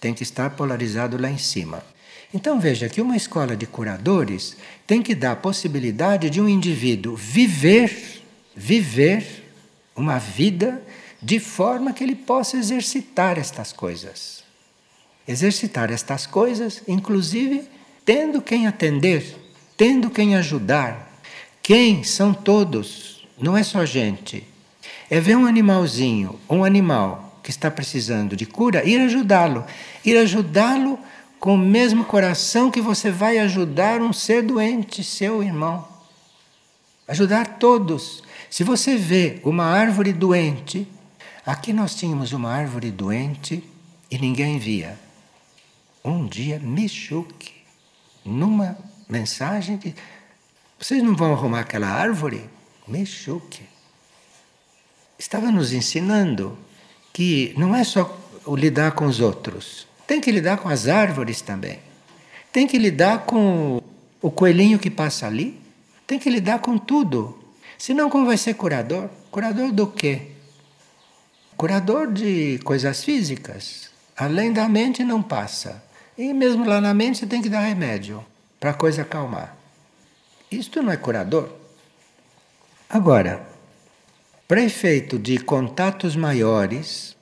Tem 0.00 0.14
que 0.14 0.22
estar 0.22 0.48
polarizado 0.56 1.20
lá 1.20 1.30
em 1.30 1.36
cima. 1.36 1.84
Então 2.32 2.58
veja 2.58 2.88
que 2.88 3.02
uma 3.02 3.14
escola 3.14 3.54
de 3.54 3.66
curadores 3.66 4.56
tem 4.86 5.02
que 5.02 5.14
dar 5.14 5.32
a 5.32 5.36
possibilidade 5.36 6.30
de 6.30 6.40
um 6.40 6.48
indivíduo 6.48 7.14
viver, 7.14 8.22
viver 8.56 9.52
uma 9.94 10.18
vida 10.18 10.82
de 11.20 11.38
forma 11.38 11.92
que 11.92 12.02
ele 12.02 12.16
possa 12.16 12.56
exercitar 12.56 13.38
estas 13.38 13.70
coisas 13.70 14.43
exercitar 15.26 15.90
estas 15.90 16.26
coisas, 16.26 16.82
inclusive 16.86 17.68
tendo 18.04 18.42
quem 18.42 18.66
atender, 18.66 19.36
tendo 19.76 20.10
quem 20.10 20.36
ajudar. 20.36 21.20
Quem 21.62 22.04
são 22.04 22.34
todos? 22.34 23.26
Não 23.38 23.56
é 23.56 23.62
só 23.62 23.84
gente. 23.84 24.46
É 25.08 25.18
ver 25.18 25.36
um 25.36 25.46
animalzinho, 25.46 26.38
um 26.48 26.64
animal 26.64 27.40
que 27.42 27.50
está 27.50 27.70
precisando 27.70 28.36
de 28.36 28.46
cura, 28.46 28.84
ir 28.84 29.00
ajudá-lo. 29.00 29.64
Ir 30.04 30.16
ajudá-lo 30.18 30.98
com 31.40 31.54
o 31.54 31.58
mesmo 31.58 32.04
coração 32.04 32.70
que 32.70 32.80
você 32.80 33.10
vai 33.10 33.38
ajudar 33.38 34.00
um 34.00 34.12
ser 34.12 34.42
doente, 34.42 35.04
seu 35.04 35.42
irmão. 35.42 35.86
Ajudar 37.06 37.58
todos. 37.58 38.22
Se 38.48 38.64
você 38.64 38.96
vê 38.96 39.40
uma 39.44 39.64
árvore 39.64 40.12
doente, 40.12 40.86
aqui 41.44 41.72
nós 41.72 41.94
tínhamos 41.94 42.32
uma 42.32 42.50
árvore 42.50 42.90
doente 42.90 43.62
e 44.10 44.18
ninguém 44.18 44.58
via. 44.58 45.03
Um 46.04 46.26
dia, 46.26 46.58
Michuque, 46.58 47.50
numa 48.22 48.76
mensagem, 49.08 49.78
de, 49.78 49.94
vocês 50.78 51.02
não 51.02 51.16
vão 51.16 51.32
arrumar 51.32 51.60
aquela 51.60 51.88
árvore? 51.88 52.44
Michuque. 52.86 53.62
Estava 55.18 55.50
nos 55.50 55.72
ensinando 55.72 56.58
que 57.10 57.54
não 57.56 57.74
é 57.74 57.82
só 57.82 58.20
o 58.44 58.54
lidar 58.54 58.92
com 58.92 59.06
os 59.06 59.18
outros, 59.18 59.86
tem 60.06 60.20
que 60.20 60.30
lidar 60.30 60.58
com 60.58 60.68
as 60.68 60.88
árvores 60.88 61.40
também. 61.40 61.78
Tem 62.52 62.66
que 62.66 62.76
lidar 62.76 63.20
com 63.20 63.80
o 64.20 64.30
coelhinho 64.30 64.78
que 64.78 64.90
passa 64.90 65.26
ali, 65.26 65.58
tem 66.06 66.18
que 66.18 66.28
lidar 66.28 66.58
com 66.58 66.76
tudo. 66.76 67.38
Senão, 67.78 68.10
como 68.10 68.26
vai 68.26 68.36
ser 68.36 68.52
curador? 68.54 69.08
Curador 69.30 69.72
do 69.72 69.86
quê? 69.86 70.32
Curador 71.56 72.12
de 72.12 72.60
coisas 72.62 73.02
físicas. 73.02 73.88
Além 74.14 74.52
da 74.52 74.68
mente 74.68 75.02
não 75.02 75.22
passa. 75.22 75.82
E 76.16 76.32
mesmo 76.32 76.64
lá 76.64 76.80
na 76.80 76.94
mente 76.94 77.18
você 77.18 77.26
tem 77.26 77.42
que 77.42 77.48
dar 77.48 77.60
remédio 77.60 78.24
para 78.60 78.70
a 78.70 78.74
coisa 78.74 79.02
acalmar. 79.02 79.56
Isto 80.50 80.82
não 80.82 80.92
é 80.92 80.96
curador. 80.96 81.50
Agora, 82.88 83.44
para 84.46 84.62
efeito 84.62 85.18
de 85.18 85.38
contatos 85.38 86.14
maiores, 86.14 87.16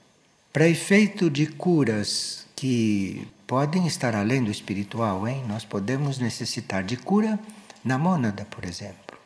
para 0.53 0.69
efeito 0.69 1.31
de 1.31 1.47
curas 1.47 2.47
que 2.55 3.27
podem 3.47 3.87
estar 3.87 4.15
além 4.15 4.45
do 4.45 4.51
espiritual, 4.51 5.27
hein? 5.27 5.43
Nós 5.49 5.65
podemos 5.65 6.19
necessitar 6.19 6.85
de 6.85 6.97
cura 6.97 7.39
na 7.83 7.97
mônada, 7.97 8.45
por 8.45 8.65
exemplo. 8.65 9.19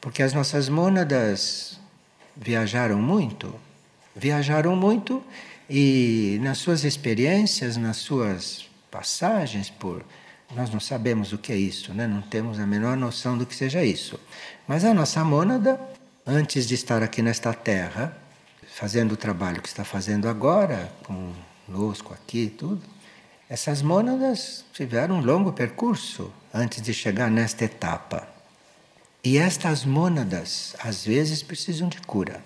Porque 0.00 0.22
as 0.22 0.32
nossas 0.32 0.68
mônadas 0.68 1.80
viajaram 2.36 2.98
muito, 2.98 3.54
viajaram 4.14 4.76
muito 4.76 5.22
e 5.68 6.38
nas 6.42 6.58
suas 6.58 6.84
experiências, 6.84 7.76
nas 7.76 7.96
suas 7.98 8.68
passagens 8.90 9.68
por. 9.68 10.04
Nós 10.54 10.70
não 10.70 10.78
sabemos 10.78 11.32
o 11.32 11.38
que 11.38 11.52
é 11.52 11.56
isso, 11.56 11.92
né? 11.92 12.06
não 12.06 12.22
temos 12.22 12.60
a 12.60 12.66
menor 12.66 12.96
noção 12.96 13.36
do 13.36 13.44
que 13.44 13.54
seja 13.54 13.84
isso. 13.84 14.18
Mas 14.66 14.84
a 14.84 14.94
nossa 14.94 15.24
mônada, 15.24 15.80
antes 16.24 16.66
de 16.66 16.74
estar 16.74 17.02
aqui 17.02 17.20
nesta 17.20 17.52
terra, 17.52 18.16
fazendo 18.68 19.12
o 19.12 19.16
trabalho 19.16 19.60
que 19.60 19.68
está 19.68 19.84
fazendo 19.84 20.28
agora, 20.28 20.92
conosco 21.02 22.14
aqui 22.14 22.48
tudo, 22.56 22.82
essas 23.48 23.82
mônadas 23.82 24.64
tiveram 24.72 25.16
um 25.16 25.20
longo 25.20 25.52
percurso 25.52 26.32
antes 26.54 26.80
de 26.80 26.94
chegar 26.94 27.30
nesta 27.30 27.64
etapa. 27.64 28.28
E 29.22 29.38
estas 29.38 29.84
mônadas, 29.84 30.76
às 30.78 31.04
vezes, 31.04 31.42
precisam 31.42 31.88
de 31.88 32.00
cura. 32.02 32.40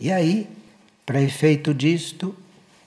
E 0.00 0.10
aí 0.10 0.48
para 1.12 1.20
efeito 1.20 1.74
disto, 1.74 2.34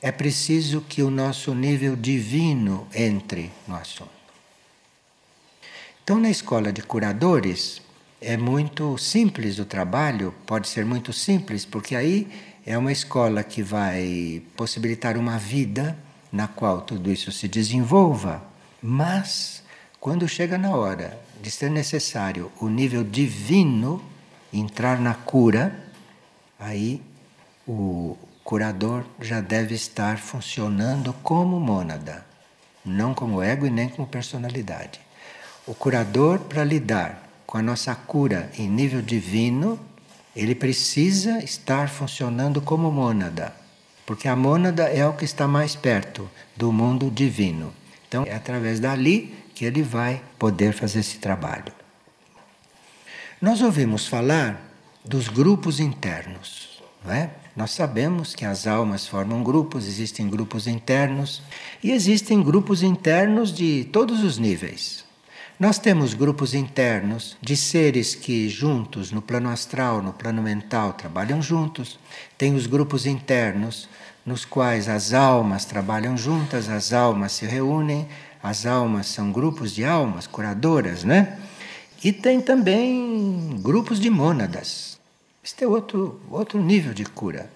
é 0.01 0.11
preciso 0.11 0.81
que 0.81 1.03
o 1.03 1.11
nosso 1.11 1.53
nível 1.53 1.95
divino 1.95 2.87
entre 2.91 3.51
no 3.67 3.75
assunto. 3.75 4.09
Então, 6.03 6.19
na 6.19 6.31
escola 6.31 6.73
de 6.73 6.81
curadores, 6.81 7.83
é 8.19 8.35
muito 8.35 8.97
simples 8.97 9.59
o 9.59 9.65
trabalho, 9.65 10.33
pode 10.43 10.67
ser 10.67 10.83
muito 10.85 11.13
simples, 11.13 11.65
porque 11.65 11.95
aí 11.95 12.27
é 12.65 12.75
uma 12.75 12.91
escola 12.91 13.43
que 13.43 13.61
vai 13.61 14.41
possibilitar 14.57 15.17
uma 15.17 15.37
vida 15.37 15.95
na 16.31 16.47
qual 16.47 16.81
tudo 16.81 17.11
isso 17.11 17.31
se 17.31 17.47
desenvolva, 17.47 18.43
mas 18.81 19.61
quando 19.99 20.27
chega 20.27 20.57
na 20.57 20.75
hora 20.75 21.15
de 21.39 21.51
ser 21.51 21.69
necessário 21.69 22.51
o 22.59 22.69
nível 22.69 23.03
divino 23.03 24.03
entrar 24.51 24.99
na 24.99 25.13
cura, 25.13 25.79
aí 26.59 26.99
o 27.67 28.17
curador 28.43 29.03
já 29.19 29.41
deve 29.41 29.73
estar 29.73 30.17
funcionando 30.17 31.13
como 31.23 31.59
mônada. 31.59 32.25
não 32.85 33.15
como 33.15 33.41
ego 33.41 33.65
e 33.65 33.69
nem 33.71 33.89
como 33.89 34.07
personalidade. 34.07 34.99
O 35.65 35.73
curador, 35.73 36.37
para 36.39 36.63
lidar 36.63 37.27
com 37.47 37.57
a 37.57 37.61
nossa 37.61 37.95
cura 37.95 38.51
em 38.59 38.69
nível 38.69 39.01
divino, 39.01 39.79
ele 40.35 40.53
precisa 40.53 41.43
estar 41.43 41.89
funcionando 41.89 42.61
como 42.61 42.91
mônada, 42.91 43.55
porque 44.05 44.27
a 44.27 44.35
mônada 44.35 44.83
é 44.83 45.03
o 45.07 45.13
que 45.13 45.25
está 45.25 45.47
mais 45.47 45.75
perto 45.75 46.29
do 46.55 46.71
mundo 46.71 47.09
divino. 47.09 47.73
Então 48.07 48.23
é 48.27 48.35
através 48.35 48.79
dali 48.79 49.35
que 49.55 49.65
ele 49.65 49.81
vai 49.81 50.21
poder 50.37 50.73
fazer 50.73 50.99
esse 50.99 51.17
trabalho. 51.17 51.73
Nós 53.41 53.61
ouvimos 53.61 54.05
falar 54.05 54.61
dos 55.03 55.27
grupos 55.27 55.79
internos, 55.79 56.83
não 57.03 57.11
é? 57.11 57.31
Nós 57.55 57.71
sabemos 57.71 58.35
que 58.35 58.43
as 58.43 58.67
almas 58.67 59.07
formam 59.07 59.41
grupos, 59.41 59.87
existem 59.87 60.29
grupos 60.29 60.67
internos 60.67 61.41
e 61.81 61.91
existem 61.91 62.43
grupos 62.43 62.83
internos 62.83 63.53
de 63.53 63.87
todos 63.93 64.23
os 64.23 64.37
níveis. 64.37 65.05
Nós 65.57 65.79
temos 65.79 66.13
grupos 66.13 66.53
internos 66.53 67.37
de 67.41 67.55
seres 67.55 68.13
que 68.13 68.49
juntos, 68.49 69.13
no 69.13 69.21
plano 69.21 69.47
astral, 69.47 70.01
no 70.01 70.11
plano 70.11 70.41
mental, 70.41 70.91
trabalham 70.91 71.41
juntos. 71.41 71.97
Tem 72.37 72.53
os 72.53 72.67
grupos 72.67 73.05
internos 73.05 73.87
nos 74.25 74.43
quais 74.43 74.89
as 74.89 75.13
almas 75.13 75.63
trabalham 75.63 76.17
juntas, 76.17 76.67
as 76.67 76.91
almas 76.91 77.31
se 77.31 77.45
reúnem, 77.45 78.05
as 78.43 78.65
almas 78.65 79.05
são 79.07 79.31
grupos 79.31 79.73
de 79.73 79.85
almas 79.85 80.27
curadoras, 80.27 81.05
né? 81.05 81.39
E 82.03 82.11
tem 82.11 82.41
também 82.41 83.57
grupos 83.61 83.97
de 83.97 84.09
mônadas. 84.09 84.99
Este 85.45 85.63
é 85.63 85.67
outro, 85.67 86.19
outro 86.31 86.59
nível 86.59 86.91
de 86.91 87.05
cura. 87.05 87.47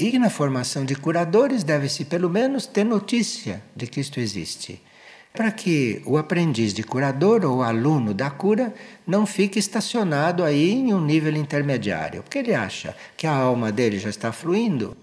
E 0.00 0.18
na 0.18 0.28
formação 0.28 0.84
de 0.84 0.96
curadores 0.96 1.62
deve-se, 1.62 2.04
pelo 2.04 2.28
menos, 2.28 2.66
ter 2.66 2.82
notícia 2.82 3.62
de 3.76 3.86
que 3.86 4.00
isto 4.00 4.18
existe 4.18 4.82
para 5.32 5.52
que 5.52 6.02
o 6.04 6.18
aprendiz 6.18 6.74
de 6.74 6.82
curador 6.82 7.44
ou 7.44 7.62
aluno 7.62 8.12
da 8.12 8.30
cura 8.30 8.74
não 9.06 9.24
fique 9.24 9.60
estacionado 9.60 10.42
aí 10.42 10.72
em 10.72 10.92
um 10.92 11.00
nível 11.00 11.36
intermediário. 11.36 12.24
Porque 12.24 12.38
ele 12.38 12.52
acha 12.52 12.96
que 13.16 13.28
a 13.28 13.32
alma 13.32 13.70
dele 13.70 14.00
já 14.00 14.10
está 14.10 14.32
fluindo, 14.32 14.96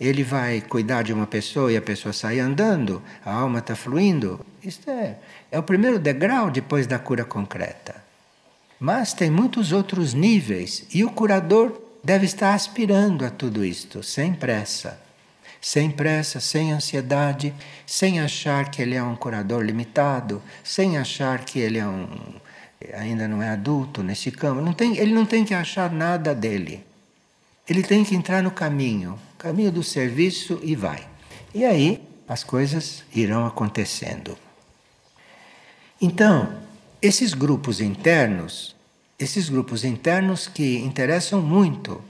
ele 0.00 0.24
vai 0.24 0.62
cuidar 0.62 1.02
de 1.02 1.12
uma 1.12 1.26
pessoa 1.26 1.70
e 1.70 1.76
a 1.76 1.82
pessoa 1.82 2.14
sai 2.14 2.40
andando, 2.40 3.02
a 3.22 3.34
alma 3.34 3.58
está 3.58 3.76
fluindo. 3.76 4.40
Isso 4.64 4.88
é, 4.88 5.18
é 5.50 5.58
o 5.58 5.62
primeiro 5.62 5.98
degrau 5.98 6.50
depois 6.50 6.86
da 6.86 6.98
cura 6.98 7.26
concreta. 7.26 8.05
Mas 8.78 9.12
tem 9.12 9.30
muitos 9.30 9.72
outros 9.72 10.14
níveis 10.14 10.86
e 10.92 11.04
o 11.04 11.10
curador 11.10 11.80
deve 12.04 12.26
estar 12.26 12.54
aspirando 12.54 13.24
a 13.24 13.30
tudo 13.30 13.64
isto, 13.64 14.02
sem 14.02 14.32
pressa 14.32 15.06
sem 15.66 15.90
pressa, 15.90 16.38
sem 16.38 16.72
ansiedade, 16.72 17.52
sem 17.84 18.20
achar 18.20 18.70
que 18.70 18.80
ele 18.80 18.94
é 18.94 19.02
um 19.02 19.16
curador 19.16 19.64
limitado, 19.64 20.40
sem 20.62 20.96
achar 20.96 21.44
que 21.44 21.58
ele 21.58 21.76
é 21.76 21.84
um 21.84 22.06
ainda 22.94 23.26
não 23.26 23.42
é 23.42 23.48
adulto 23.48 24.00
nesse 24.00 24.30
campo. 24.30 24.60
Não 24.60 24.72
tem, 24.72 24.96
ele 24.96 25.12
não 25.12 25.26
tem 25.26 25.44
que 25.44 25.52
achar 25.52 25.90
nada 25.90 26.32
dele. 26.32 26.84
Ele 27.68 27.82
tem 27.82 28.04
que 28.04 28.14
entrar 28.14 28.44
no 28.44 28.50
caminho, 28.52 29.18
caminho 29.36 29.72
do 29.72 29.82
serviço 29.82 30.60
e 30.62 30.76
vai. 30.76 31.04
E 31.52 31.64
aí 31.64 32.00
as 32.28 32.44
coisas 32.44 33.02
irão 33.12 33.44
acontecendo. 33.44 34.38
Então, 36.00 36.52
esses 37.00 37.34
grupos 37.34 37.80
internos, 37.80 38.74
esses 39.18 39.48
grupos 39.48 39.84
internos 39.84 40.48
que 40.48 40.78
interessam 40.78 41.42
muito 41.42 42.02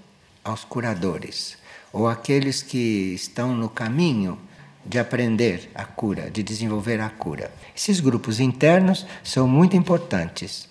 aos 0.44 0.64
curadores 0.64 1.57
ou 1.92 2.09
aqueles 2.09 2.62
que 2.62 3.14
estão 3.14 3.55
no 3.55 3.68
caminho 3.68 4.38
de 4.85 4.99
aprender 4.99 5.70
a 5.75 5.85
cura, 5.85 6.31
de 6.31 6.42
desenvolver 6.42 7.01
a 7.01 7.11
cura. 7.11 7.53
Esses 7.75 7.99
grupos 7.99 8.38
internos 8.38 9.05
são 9.25 9.49
muito 9.49 9.77
importantes, 9.77 10.68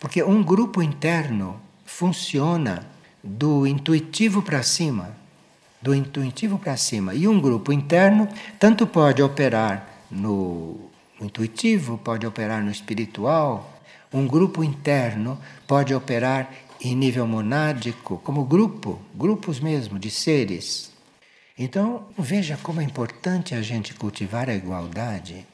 porque 0.00 0.22
um 0.22 0.42
grupo 0.42 0.82
interno 0.82 1.60
funciona 1.84 2.86
do 3.22 3.66
intuitivo 3.66 4.40
para 4.40 4.62
cima, 4.62 5.14
do 5.80 5.94
intuitivo 5.94 6.58
para 6.58 6.76
cima. 6.76 7.14
E 7.14 7.28
um 7.28 7.38
grupo 7.40 7.72
interno 7.72 8.26
tanto 8.58 8.86
pode 8.86 9.22
operar 9.22 9.86
no, 10.10 10.91
no 11.22 11.26
intuitivo, 11.26 11.96
pode 11.96 12.26
operar 12.26 12.62
no 12.62 12.70
espiritual. 12.70 13.80
Um 14.12 14.26
grupo 14.26 14.62
interno 14.64 15.38
pode 15.66 15.94
operar 15.94 16.52
em 16.80 16.96
nível 16.96 17.26
monádico, 17.26 18.20
como 18.24 18.44
grupo, 18.44 19.00
grupos 19.14 19.60
mesmo 19.60 19.98
de 19.98 20.10
seres. 20.10 20.90
Então, 21.56 22.06
veja 22.18 22.58
como 22.60 22.80
é 22.80 22.84
importante 22.84 23.54
a 23.54 23.62
gente 23.62 23.94
cultivar 23.94 24.50
a 24.50 24.54
igualdade, 24.54 25.46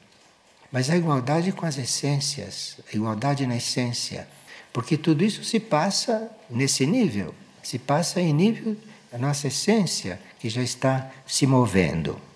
mas 0.71 0.89
a 0.89 0.97
igualdade 0.97 1.51
com 1.51 1.65
as 1.65 1.77
essências, 1.77 2.77
a 2.91 2.95
igualdade 2.95 3.45
na 3.45 3.57
essência, 3.57 4.27
porque 4.73 4.97
tudo 4.97 5.23
isso 5.23 5.43
se 5.43 5.59
passa 5.59 6.31
nesse 6.49 6.85
nível, 6.85 7.33
se 7.61 7.77
passa 7.77 8.19
em 8.19 8.33
nível 8.33 8.75
da 9.11 9.17
nossa 9.17 9.47
essência 9.47 10.19
que 10.39 10.49
já 10.49 10.63
está 10.63 11.11
se 11.27 11.45
movendo. 11.45 12.28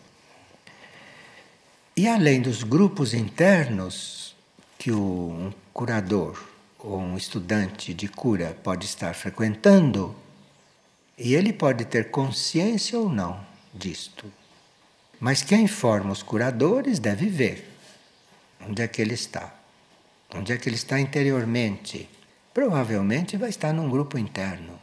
E 1.96 2.08
além 2.08 2.42
dos 2.42 2.64
grupos 2.64 3.14
internos 3.14 4.36
que 4.80 4.92
o 4.92 5.54
curador 5.72 6.44
ou 6.80 7.00
um 7.00 7.16
estudante 7.16 7.94
de 7.94 8.08
cura 8.08 8.58
pode 8.64 8.86
estar 8.86 9.14
frequentando 9.14 10.16
e 11.16 11.36
ele 11.36 11.54
pode 11.54 11.86
ter 11.86 12.10
consciência 12.10 12.98
ou 12.98 13.08
não 13.08 13.40
disto. 13.72 14.26
Mas 15.20 15.44
quem 15.44 15.68
forma 15.68 16.12
os 16.12 16.24
curadores 16.24 16.98
deve 16.98 17.28
ver 17.28 17.70
onde 18.68 18.82
é 18.82 18.88
que 18.88 19.00
ele 19.00 19.14
está. 19.14 19.54
Onde 20.34 20.52
é 20.52 20.58
que 20.58 20.68
ele 20.68 20.76
está 20.76 21.00
interiormente. 21.00 22.10
Provavelmente 22.54 23.38
vai 23.38 23.50
estar 23.50 23.72
num 23.72 23.88
grupo 23.88 24.18
interno. 24.18 24.80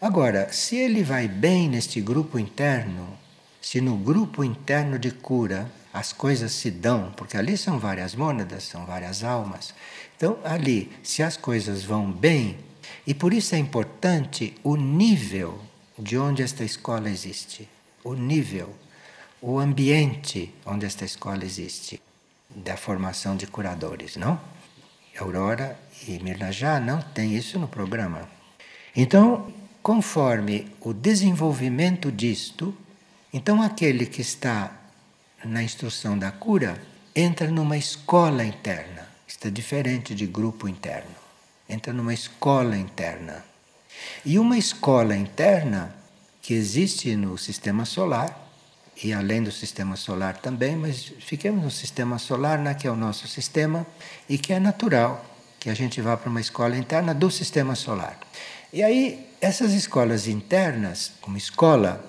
Agora, 0.00 0.50
se 0.50 0.76
ele 0.76 1.02
vai 1.02 1.28
bem 1.28 1.68
neste 1.68 2.00
grupo 2.00 2.38
interno, 2.38 3.18
se 3.60 3.80
no 3.80 3.96
grupo 3.96 4.44
interno 4.44 4.98
de 4.98 5.10
cura 5.10 5.70
as 5.92 6.12
coisas 6.12 6.52
se 6.52 6.70
dão, 6.70 7.12
porque 7.16 7.36
ali 7.36 7.56
são 7.56 7.78
várias 7.78 8.14
mônadas, 8.14 8.64
são 8.64 8.84
várias 8.84 9.24
almas, 9.24 9.74
então, 10.18 10.36
ali, 10.42 10.90
se 11.00 11.22
as 11.22 11.36
coisas 11.36 11.84
vão 11.84 12.10
bem, 12.10 12.58
e 13.06 13.14
por 13.14 13.32
isso 13.32 13.54
é 13.54 13.58
importante 13.58 14.52
o 14.64 14.74
nível 14.74 15.60
de 15.96 16.18
onde 16.18 16.42
esta 16.42 16.64
escola 16.64 17.08
existe, 17.08 17.68
o 18.02 18.14
nível, 18.14 18.74
o 19.40 19.60
ambiente 19.60 20.52
onde 20.66 20.84
esta 20.84 21.04
escola 21.04 21.44
existe, 21.44 22.02
da 22.50 22.76
formação 22.76 23.36
de 23.36 23.46
curadores, 23.46 24.16
não? 24.16 24.40
Aurora 25.16 25.78
e 26.08 26.18
Mirna 26.18 26.50
já 26.50 26.80
não 26.80 27.00
tem 27.00 27.36
isso 27.36 27.56
no 27.56 27.68
programa. 27.68 28.28
Então, 28.96 29.52
conforme 29.80 30.66
o 30.80 30.92
desenvolvimento 30.92 32.10
disto, 32.10 32.76
então 33.32 33.62
aquele 33.62 34.06
que 34.06 34.20
está 34.20 34.72
na 35.44 35.62
instrução 35.62 36.18
da 36.18 36.30
cura 36.30 36.80
entra 37.14 37.50
numa 37.50 37.76
escola 37.76 38.44
interna 38.44 39.08
Está 39.28 39.50
diferente 39.50 40.14
de 40.14 40.26
grupo 40.26 40.66
interno. 40.66 41.14
Entra 41.68 41.92
numa 41.92 42.14
escola 42.14 42.74
interna. 42.78 43.44
E 44.24 44.38
uma 44.38 44.56
escola 44.56 45.14
interna 45.14 45.94
que 46.40 46.54
existe 46.54 47.14
no 47.14 47.36
sistema 47.36 47.84
solar, 47.84 48.48
e 49.04 49.12
além 49.12 49.42
do 49.42 49.52
sistema 49.52 49.96
solar 49.96 50.38
também, 50.38 50.76
mas 50.76 51.12
fiquemos 51.20 51.62
no 51.62 51.70
sistema 51.70 52.18
solar, 52.18 52.58
né, 52.58 52.72
que 52.72 52.86
é 52.86 52.90
o 52.90 52.96
nosso 52.96 53.28
sistema, 53.28 53.86
e 54.28 54.38
que 54.38 54.50
é 54.50 54.58
natural 54.58 55.24
que 55.60 55.68
a 55.68 55.74
gente 55.74 56.00
vá 56.00 56.16
para 56.16 56.30
uma 56.30 56.40
escola 56.40 56.76
interna 56.76 57.12
do 57.12 57.30
sistema 57.30 57.74
solar. 57.74 58.18
E 58.72 58.82
aí, 58.82 59.28
essas 59.42 59.72
escolas 59.72 60.26
internas, 60.26 61.12
como 61.20 61.36
escola, 61.36 62.02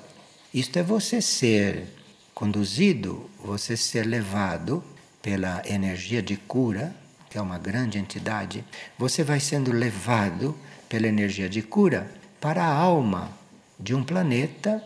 isto 0.54 0.78
é 0.78 0.84
você 0.84 1.22
ser 1.22 1.88
conduzido, 2.34 3.30
você 3.44 3.76
ser 3.76 4.06
levado 4.06 4.84
pela 5.22 5.62
energia 5.66 6.22
de 6.22 6.38
cura 6.38 6.96
que 7.30 7.38
é 7.38 7.42
uma 7.42 7.60
grande 7.60 7.98
entidade, 7.98 8.66
você 8.98 9.24
vai 9.24 9.40
sendo 9.40 9.72
levado 9.72 10.58
pela 10.90 11.08
energia 11.08 11.48
de 11.48 11.62
cura 11.62 12.10
para 12.42 12.64
a 12.64 12.74
alma 12.74 13.32
de 13.80 13.94
um 13.94 14.04
planeta 14.04 14.84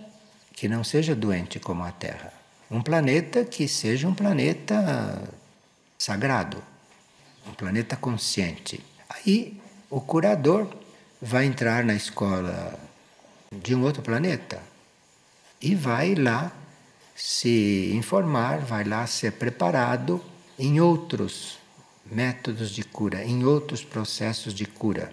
que 0.51 0.67
não 0.67 0.83
seja 0.83 1.15
doente 1.15 1.59
como 1.59 1.83
a 1.83 1.91
Terra. 1.91 2.33
Um 2.69 2.81
planeta 2.81 3.45
que 3.45 3.67
seja 3.67 4.07
um 4.07 4.13
planeta 4.13 5.23
sagrado, 5.97 6.61
um 7.47 7.53
planeta 7.53 7.95
consciente. 7.95 8.81
Aí 9.09 9.59
o 9.89 10.01
curador 10.01 10.67
vai 11.21 11.45
entrar 11.45 11.83
na 11.83 11.93
escola 11.93 12.77
de 13.51 13.73
um 13.73 13.83
outro 13.83 14.01
planeta 14.01 14.59
e 15.63 15.73
vai 15.73 16.13
lá 16.13 16.51
se 17.15 17.91
informar, 17.95 18.59
vai 18.59 18.83
lá 18.83 19.07
ser 19.07 19.31
preparado 19.31 20.23
em 20.59 20.79
outros 20.79 21.57
métodos 22.05 22.69
de 22.69 22.83
cura, 22.83 23.23
em 23.23 23.45
outros 23.45 23.83
processos 23.83 24.53
de 24.53 24.65
cura. 24.65 25.11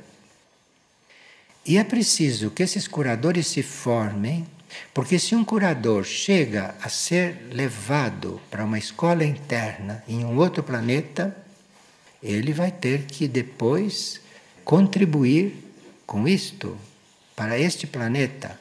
E 1.65 1.79
é 1.79 1.85
preciso 1.85 2.51
que 2.51 2.63
esses 2.63 2.89
curadores 2.89 3.47
se 3.47 3.63
formem 3.63 4.47
Porque 4.95 5.19
se 5.19 5.35
um 5.35 5.45
curador 5.45 6.05
chega 6.05 6.75
a 6.81 6.89
ser 6.89 7.49
levado 7.51 8.41
para 8.51 8.65
uma 8.65 8.79
escola 8.79 9.25
interna 9.25 10.03
em 10.07 10.25
um 10.25 10.37
outro 10.37 10.63
planeta, 10.63 11.37
ele 12.23 12.53
vai 12.53 12.71
ter 12.71 13.07
que 13.07 13.27
depois 13.27 14.21
contribuir 14.65 15.57
com 16.07 16.29
isto 16.29 16.77
para 17.35 17.59
este 17.59 17.87
planeta, 17.87 18.59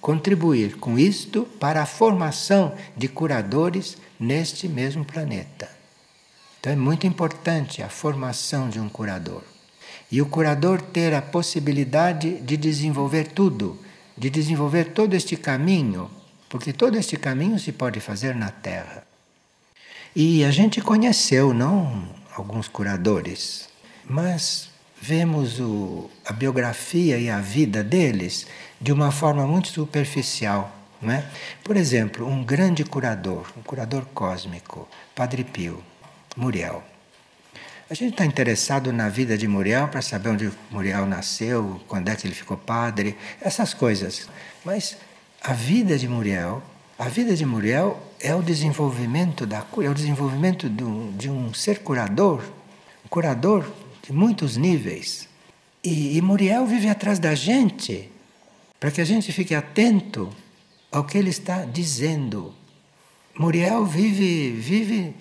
contribuir 0.00 0.76
com 0.76 0.98
isto 0.98 1.44
para 1.58 1.82
a 1.82 1.86
formação 1.86 2.74
de 2.96 3.08
curadores 3.08 3.96
neste 4.18 4.68
mesmo 4.68 5.04
planeta. 5.04 5.68
Então 6.60 6.72
é 6.72 6.76
muito 6.76 7.06
importante 7.06 7.82
a 7.82 7.88
formação 7.88 8.68
de 8.68 8.80
um 8.80 8.88
curador. 8.88 9.42
E 10.10 10.20
o 10.22 10.26
curador 10.26 10.80
ter 10.80 11.14
a 11.14 11.22
possibilidade 11.22 12.40
de 12.40 12.56
desenvolver 12.56 13.28
tudo, 13.28 13.78
de 14.16 14.30
desenvolver 14.30 14.92
todo 14.92 15.14
este 15.14 15.36
caminho, 15.36 16.10
porque 16.48 16.72
todo 16.72 16.96
este 16.96 17.16
caminho 17.16 17.58
se 17.58 17.72
pode 17.72 18.00
fazer 18.00 18.34
na 18.34 18.50
Terra. 18.50 19.06
E 20.16 20.44
a 20.44 20.50
gente 20.50 20.80
conheceu, 20.80 21.52
não 21.52 22.08
alguns 22.34 22.68
curadores, 22.68 23.68
mas 24.04 24.68
vemos 25.00 25.60
o, 25.60 26.10
a 26.24 26.32
biografia 26.32 27.18
e 27.18 27.28
a 27.28 27.40
vida 27.40 27.84
deles 27.84 28.46
de 28.80 28.92
uma 28.92 29.10
forma 29.10 29.46
muito 29.46 29.68
superficial. 29.68 30.74
Não 31.00 31.12
é? 31.12 31.24
Por 31.62 31.76
exemplo, 31.76 32.26
um 32.26 32.44
grande 32.44 32.84
curador, 32.84 33.46
um 33.56 33.62
curador 33.62 34.04
cósmico, 34.12 34.88
Padre 35.14 35.44
Pio, 35.44 35.82
Muriel. 36.36 36.82
A 37.90 37.94
gente 37.94 38.12
está 38.12 38.24
interessado 38.26 38.92
na 38.92 39.08
vida 39.08 39.38
de 39.38 39.48
Muriel 39.48 39.88
para 39.88 40.02
saber 40.02 40.28
onde 40.28 40.52
Muriel 40.70 41.06
nasceu, 41.06 41.80
quando 41.88 42.08
é 42.08 42.16
que 42.16 42.26
ele 42.26 42.34
ficou 42.34 42.56
padre, 42.56 43.16
essas 43.40 43.72
coisas. 43.72 44.28
Mas 44.62 44.96
a 45.42 45.54
vida 45.54 45.96
de 45.96 46.06
Muriel, 46.06 46.62
a 46.98 47.08
vida 47.08 47.34
de 47.34 47.46
Muriel 47.46 47.98
é 48.20 48.34
o 48.34 48.42
desenvolvimento 48.42 49.46
da 49.46 49.62
cura, 49.62 49.86
é 49.86 49.90
o 49.90 49.94
desenvolvimento 49.94 50.68
do, 50.68 51.12
de 51.12 51.30
um 51.30 51.54
ser 51.54 51.78
curador, 51.78 52.42
um 53.06 53.08
curador 53.08 53.64
de 54.02 54.12
muitos 54.12 54.56
níveis. 54.56 55.26
E, 55.82 56.18
e 56.18 56.20
Muriel 56.20 56.66
vive 56.66 56.88
atrás 56.88 57.18
da 57.18 57.34
gente, 57.34 58.10
para 58.78 58.90
que 58.90 59.00
a 59.00 59.04
gente 59.04 59.32
fique 59.32 59.54
atento 59.54 60.30
ao 60.90 61.04
que 61.04 61.18
ele 61.18 61.30
está 61.30 61.64
dizendo. 61.64 62.54
Muriel 63.38 63.84
vive, 63.84 64.50
vive 64.52 65.14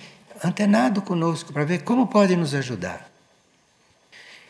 antenado 0.43 1.01
conosco 1.01 1.51
para 1.51 1.66
ver 1.66 1.84
como 1.84 2.08
pode 2.08 2.36
nos 2.36 2.53
ajudar. 2.53 3.12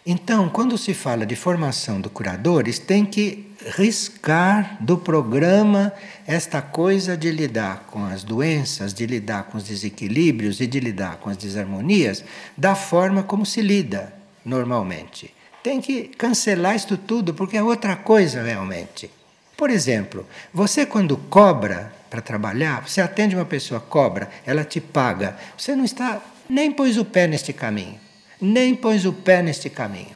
Então, 0.06 0.48
quando 0.48 0.78
se 0.78 0.94
fala 0.94 1.26
de 1.26 1.36
formação 1.36 2.00
de 2.00 2.08
curadores, 2.08 2.80
tem 2.80 3.06
que 3.06 3.46
riscar 3.76 4.78
do 4.80 4.98
programa 4.98 5.92
esta 6.26 6.62
coisa 6.62 7.18
de 7.18 7.30
lidar 7.30 7.88
com 7.92 8.06
as 8.06 8.24
doenças, 8.24 8.94
de 8.94 9.06
lidar 9.06 9.44
com 9.44 9.58
os 9.58 9.66
desequilíbrios 9.66 10.62
e 10.62 10.68
de 10.68 10.80
lidar 10.80 11.18
com 11.18 11.30
as 11.30 11.36
desarmonias 11.36 12.24
da 12.56 12.74
forma 12.74 13.22
como 13.22 13.46
se 13.46 13.62
lida 13.62 14.14
normalmente. 14.46 15.34
Tem 15.68 15.82
que 15.82 16.04
cancelar 16.04 16.78
isto 16.78 16.96
tudo, 16.96 17.34
porque 17.34 17.58
é 17.58 17.62
outra 17.62 17.98
coisa 17.98 18.42
realmente. 18.42 19.12
Por 19.58 19.70
exemplo, 19.70 20.26
você 20.54 20.86
quando 20.86 21.18
cobra 21.18 21.94
para 22.10 22.22
trabalhar, 22.22 22.88
você 22.88 23.02
atende 23.02 23.36
uma 23.36 23.44
pessoa, 23.44 23.82
cobra, 23.82 24.30
ela 24.46 24.64
te 24.64 24.80
paga. 24.80 25.38
Você 25.58 25.76
não 25.76 25.84
está, 25.84 26.22
nem 26.50 26.72
pôs 26.72 26.98
o 26.98 27.04
pé 27.04 27.28
neste 27.28 27.52
caminho. 27.52 28.00
Nem 28.40 28.74
pôs 28.76 29.04
o 29.04 29.12
pé 29.12 29.42
neste 29.42 29.70
caminho. 29.70 30.16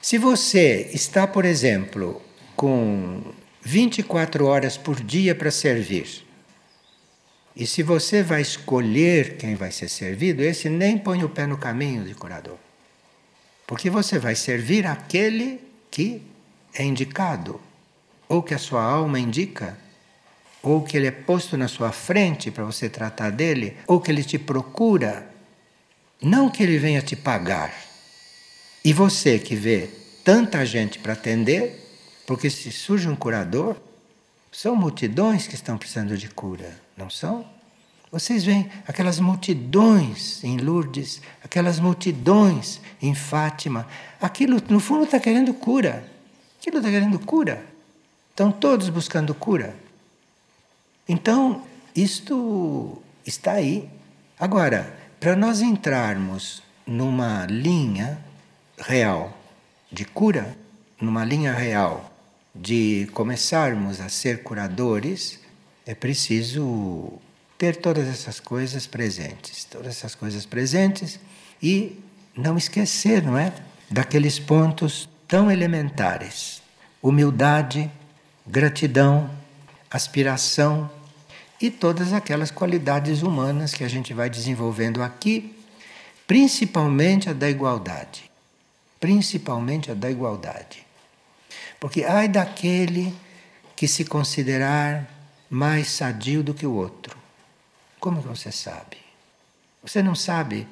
Se 0.00 0.16
você 0.16 0.88
está, 0.94 1.26
por 1.26 1.44
exemplo, 1.44 2.22
com 2.54 3.20
24 3.62 4.46
horas 4.46 4.76
por 4.76 5.02
dia 5.02 5.34
para 5.34 5.50
servir, 5.50 6.24
e 7.56 7.66
se 7.66 7.82
você 7.82 8.22
vai 8.22 8.42
escolher 8.42 9.36
quem 9.38 9.56
vai 9.56 9.72
ser 9.72 9.88
servido, 9.88 10.40
esse 10.40 10.68
nem 10.68 10.96
põe 10.96 11.24
o 11.24 11.28
pé 11.28 11.48
no 11.48 11.58
caminho 11.58 12.04
de 12.04 12.14
curador. 12.14 12.64
Porque 13.66 13.90
você 13.90 14.18
vai 14.18 14.34
servir 14.34 14.86
aquele 14.86 15.60
que 15.90 16.22
é 16.74 16.84
indicado, 16.84 17.60
ou 18.28 18.42
que 18.42 18.54
a 18.54 18.58
sua 18.58 18.82
alma 18.82 19.18
indica 19.18 19.76
ou 20.66 20.82
que 20.82 20.96
ele 20.96 21.06
é 21.06 21.12
posto 21.12 21.56
na 21.56 21.68
sua 21.68 21.92
frente 21.92 22.50
para 22.50 22.64
você 22.64 22.88
tratar 22.88 23.30
dele, 23.30 23.76
ou 23.86 24.00
que 24.00 24.10
ele 24.10 24.24
te 24.24 24.36
procura, 24.36 25.32
não 26.20 26.50
que 26.50 26.60
ele 26.60 26.76
venha 26.76 27.00
te 27.00 27.14
pagar. 27.14 27.72
E 28.84 28.92
você 28.92 29.38
que 29.38 29.54
vê 29.54 29.88
tanta 30.24 30.66
gente 30.66 30.98
para 30.98 31.12
atender, 31.12 31.88
porque 32.26 32.50
se 32.50 32.72
surge 32.72 33.08
um 33.08 33.14
curador, 33.14 33.76
são 34.50 34.74
multidões 34.74 35.46
que 35.46 35.54
estão 35.54 35.78
precisando 35.78 36.18
de 36.18 36.28
cura, 36.28 36.76
não 36.96 37.08
são? 37.08 37.48
Vocês 38.10 38.44
veem 38.44 38.70
aquelas 38.86 39.18
multidões 39.18 40.42
em 40.44 40.58
Lourdes, 40.58 41.20
aquelas 41.42 41.80
multidões 41.80 42.80
em 43.02 43.14
Fátima. 43.14 43.86
Aquilo, 44.20 44.62
no 44.68 44.78
fundo, 44.78 45.04
está 45.04 45.18
querendo 45.18 45.52
cura. 45.52 46.08
Aquilo 46.58 46.78
está 46.78 46.88
querendo 46.88 47.18
cura. 47.18 47.66
Estão 48.30 48.52
todos 48.52 48.88
buscando 48.88 49.34
cura. 49.34 49.74
Então, 51.08 51.64
isto 51.94 53.00
está 53.26 53.52
aí. 53.52 53.88
Agora, 54.38 54.96
para 55.18 55.34
nós 55.34 55.60
entrarmos 55.60 56.62
numa 56.86 57.46
linha 57.46 58.18
real 58.78 59.36
de 59.90 60.04
cura, 60.04 60.56
numa 61.00 61.24
linha 61.24 61.52
real 61.52 62.12
de 62.54 63.08
começarmos 63.12 64.00
a 64.00 64.08
ser 64.08 64.42
curadores, 64.42 65.40
é 65.84 65.94
preciso 65.94 67.20
ter 67.58 67.76
todas 67.76 68.06
essas 68.06 68.40
coisas 68.40 68.86
presentes, 68.86 69.64
todas 69.64 69.88
essas 69.88 70.14
coisas 70.14 70.44
presentes 70.44 71.18
e 71.62 71.98
não 72.36 72.56
esquecer, 72.56 73.22
não 73.22 73.36
é? 73.36 73.52
Daqueles 73.90 74.38
pontos 74.38 75.08
tão 75.26 75.50
elementares: 75.50 76.62
humildade, 77.02 77.90
gratidão, 78.46 79.30
aspiração 79.90 80.90
e 81.60 81.70
todas 81.70 82.12
aquelas 82.12 82.50
qualidades 82.50 83.22
humanas 83.22 83.72
que 83.72 83.84
a 83.84 83.88
gente 83.88 84.12
vai 84.12 84.28
desenvolvendo 84.28 85.02
aqui, 85.02 85.56
principalmente 86.26 87.30
a 87.30 87.32
da 87.32 87.48
igualdade. 87.48 88.30
Principalmente 89.00 89.90
a 89.90 89.94
da 89.94 90.10
igualdade. 90.10 90.84
Porque 91.78 92.04
ai 92.04 92.28
daquele 92.28 93.14
que 93.74 93.86
se 93.86 94.04
considerar 94.04 95.08
mais 95.48 95.88
sadio 95.88 96.42
do 96.42 96.54
que 96.54 96.66
o 96.66 96.72
outro. 96.72 97.15
Como 98.00 98.20
você 98.20 98.52
sabe? 98.52 98.98
Você 99.82 100.02
não 100.02 100.14
sabe 100.14 100.66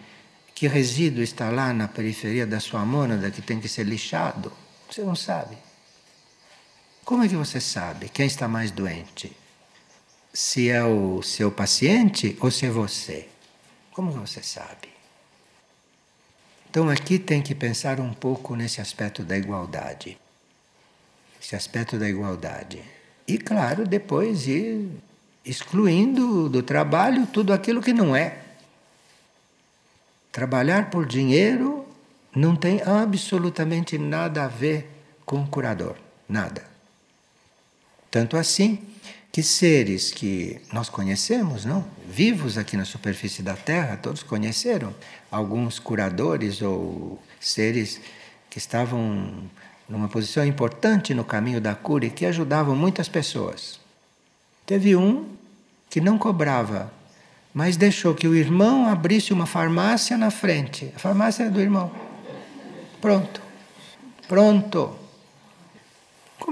que 0.55 0.69
resíduo 0.69 1.23
está 1.23 1.51
lá 1.51 1.73
na 1.73 1.89
periferia 1.89 2.47
da 2.47 2.61
sua 2.61 2.85
mônada 2.85 3.31
que 3.31 3.43
tem 3.43 3.61
que 3.61 3.69
ser 3.69 3.85
lixado? 3.85 4.53
Você 4.91 5.03
não 5.03 5.17
sabe. 5.17 5.57
Como 7.05 7.23
é 7.23 7.29
que 7.29 7.37
você 7.37 7.61
sabe 7.61 8.09
quem 8.09 8.27
está 8.27 8.49
mais 8.49 8.71
doente? 8.71 9.37
Se 10.33 10.69
é 10.69 10.83
o 10.83 11.23
seu 11.23 11.51
paciente 11.51 12.37
ou 12.41 12.51
se 12.51 12.67
é 12.67 12.71
você? 12.71 13.29
Como 13.93 14.11
você 14.11 14.43
sabe? 14.43 14.89
Então 16.69 16.89
aqui 16.89 17.19
tem 17.19 17.41
que 17.41 17.55
pensar 17.55 18.01
um 18.01 18.13
pouco 18.13 18.57
nesse 18.57 18.81
aspecto 18.81 19.23
da 19.23 19.37
igualdade. 19.37 20.19
Esse 21.41 21.55
aspecto 21.55 21.99
da 21.99 22.09
igualdade. 22.09 22.83
E 23.29 23.39
claro, 23.39 23.87
depois 23.87 24.49
ir 24.49 24.89
excluindo 25.45 26.49
do 26.49 26.63
trabalho 26.63 27.27
tudo 27.27 27.53
aquilo 27.53 27.83
que 27.83 27.93
não 27.93 28.17
é. 28.17 28.39
Trabalhar 30.33 30.91
por 30.91 31.07
dinheiro 31.07 31.85
não 32.35 32.57
tem 32.57 32.83
absolutamente 32.83 33.99
nada 33.99 34.45
a 34.45 34.49
ver 34.49 34.91
com 35.25 35.43
o 35.43 35.47
curador. 35.47 35.97
Nada. 36.29 36.65
Tanto 38.11 38.37
assim 38.37 38.79
que 39.31 39.43
seres 39.43 40.13
que 40.13 40.61
nós 40.73 40.89
conhecemos, 40.89 41.65
não? 41.65 41.85
Vivos 42.09 42.57
aqui 42.57 42.77
na 42.77 42.85
superfície 42.85 43.43
da 43.43 43.55
Terra, 43.55 43.97
todos 43.97 44.23
conheceram 44.23 44.95
alguns 45.31 45.79
curadores 45.79 46.63
ou 46.63 47.21
seres 47.41 48.01
que 48.49 48.59
estavam 48.59 49.51
numa 49.89 50.09
posição 50.09 50.45
importante 50.47 51.13
no 51.13 51.25
caminho 51.25 51.61
da 51.61 51.75
cura 51.75 52.07
e 52.07 52.11
que 52.11 52.25
ajudavam 52.25 52.77
muitas 52.77 53.09
pessoas. 53.09 53.84
Teve 54.67 54.97
um 54.97 55.27
que 55.91 56.01
não 56.01 56.19
cobrava, 56.19 56.93
mas 57.53 57.77
deixou 57.77 58.15
que 58.15 58.27
o 58.27 58.35
irmão 58.35 58.89
abrisse 58.89 59.33
uma 59.33 59.47
farmácia 59.47 60.17
na 60.17 60.31
frente. 60.31 60.93
A 60.97 60.99
farmácia 60.99 61.45
era 61.45 61.51
do 61.51 61.61
irmão. 61.61 61.91
Pronto. 63.01 63.41
Pronto 64.27 65.05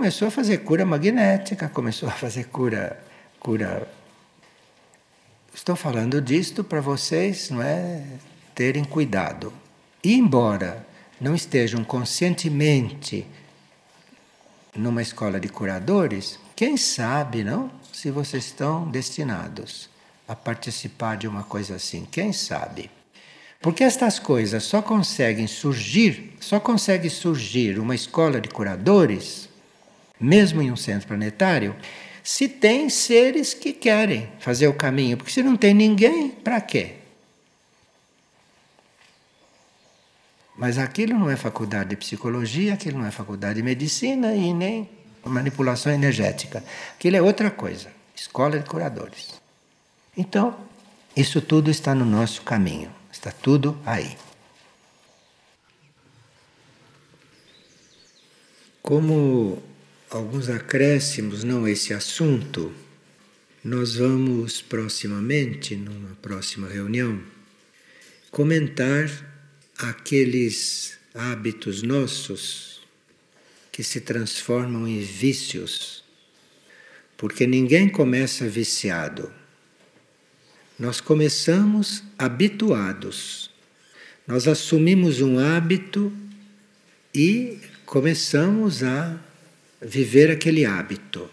começou 0.02 0.28
a 0.28 0.30
fazer 0.30 0.58
cura 0.58 0.86
magnética, 0.86 1.68
começou 1.68 2.08
a 2.08 2.12
fazer 2.12 2.48
cura, 2.48 2.98
cura. 3.38 3.86
Estou 5.54 5.76
falando 5.76 6.20
disto 6.20 6.64
para 6.64 6.80
vocês, 6.80 7.50
não 7.50 7.62
é, 7.62 8.02
terem 8.54 8.84
cuidado. 8.84 9.52
E 10.02 10.14
embora 10.14 10.84
não 11.20 11.34
estejam 11.34 11.84
conscientemente 11.84 13.26
numa 14.74 15.02
escola 15.02 15.38
de 15.38 15.48
curadores, 15.48 16.38
Quem 16.56 16.76
sabe, 16.76 17.44
não? 17.44 17.70
Se 17.92 18.10
vocês 18.10 18.46
estão 18.46 18.90
destinados 18.90 19.88
a 20.26 20.34
participar 20.34 21.16
de 21.16 21.28
uma 21.28 21.42
coisa 21.42 21.76
assim. 21.76 22.06
Quem 22.10 22.32
sabe? 22.32 22.90
Porque 23.60 23.84
estas 23.84 24.18
coisas 24.18 24.64
só 24.64 24.82
conseguem 24.82 25.46
surgir, 25.46 26.34
só 26.40 26.58
consegue 26.58 27.08
surgir 27.08 27.78
uma 27.78 27.94
escola 27.94 28.40
de 28.40 28.48
curadores, 28.48 29.48
mesmo 30.18 30.60
em 30.62 30.72
um 30.72 30.76
centro 30.76 31.06
planetário, 31.06 31.76
se 32.24 32.48
tem 32.48 32.88
seres 32.88 33.54
que 33.54 33.72
querem 33.72 34.28
fazer 34.40 34.66
o 34.68 34.74
caminho. 34.74 35.16
Porque 35.16 35.32
se 35.32 35.42
não 35.42 35.56
tem 35.56 35.74
ninguém, 35.74 36.30
para 36.30 36.60
quê? 36.60 36.94
Mas 40.56 40.78
aquilo 40.78 41.18
não 41.18 41.30
é 41.30 41.36
faculdade 41.36 41.90
de 41.90 41.96
psicologia, 41.96 42.74
aquilo 42.74 42.98
não 42.98 43.06
é 43.06 43.10
faculdade 43.10 43.56
de 43.56 43.62
medicina 43.62 44.34
e 44.34 44.52
nem 44.52 44.88
manipulação 45.24 45.92
energética. 45.92 46.62
Aquilo 46.94 47.16
é 47.16 47.22
outra 47.22 47.50
coisa 47.50 48.02
escola 48.22 48.58
de 48.58 48.68
curadores. 48.68 49.40
Então, 50.16 50.58
isso 51.16 51.40
tudo 51.40 51.70
está 51.70 51.94
no 51.94 52.04
nosso 52.04 52.42
caminho, 52.42 52.92
está 53.12 53.30
tudo 53.30 53.78
aí. 53.84 54.16
Como 58.80 59.62
alguns 60.10 60.48
acréscimos 60.48 61.44
não 61.44 61.66
esse 61.66 61.92
assunto, 61.92 62.72
nós 63.64 63.96
vamos 63.96 64.60
proximamente, 64.60 65.76
numa 65.76 66.16
próxima 66.16 66.68
reunião, 66.68 67.20
comentar 68.30 69.08
aqueles 69.78 70.98
hábitos 71.14 71.82
nossos 71.82 72.71
que 73.72 73.82
se 73.82 74.02
transformam 74.02 74.86
em 74.86 75.00
vícios, 75.00 76.04
porque 77.16 77.46
ninguém 77.46 77.88
começa 77.88 78.46
viciado. 78.46 79.32
Nós 80.78 81.00
começamos 81.00 82.02
habituados. 82.18 83.50
Nós 84.26 84.46
assumimos 84.46 85.22
um 85.22 85.38
hábito 85.38 86.12
e 87.14 87.58
começamos 87.86 88.82
a 88.82 89.18
viver 89.80 90.30
aquele 90.30 90.66
hábito. 90.66 91.30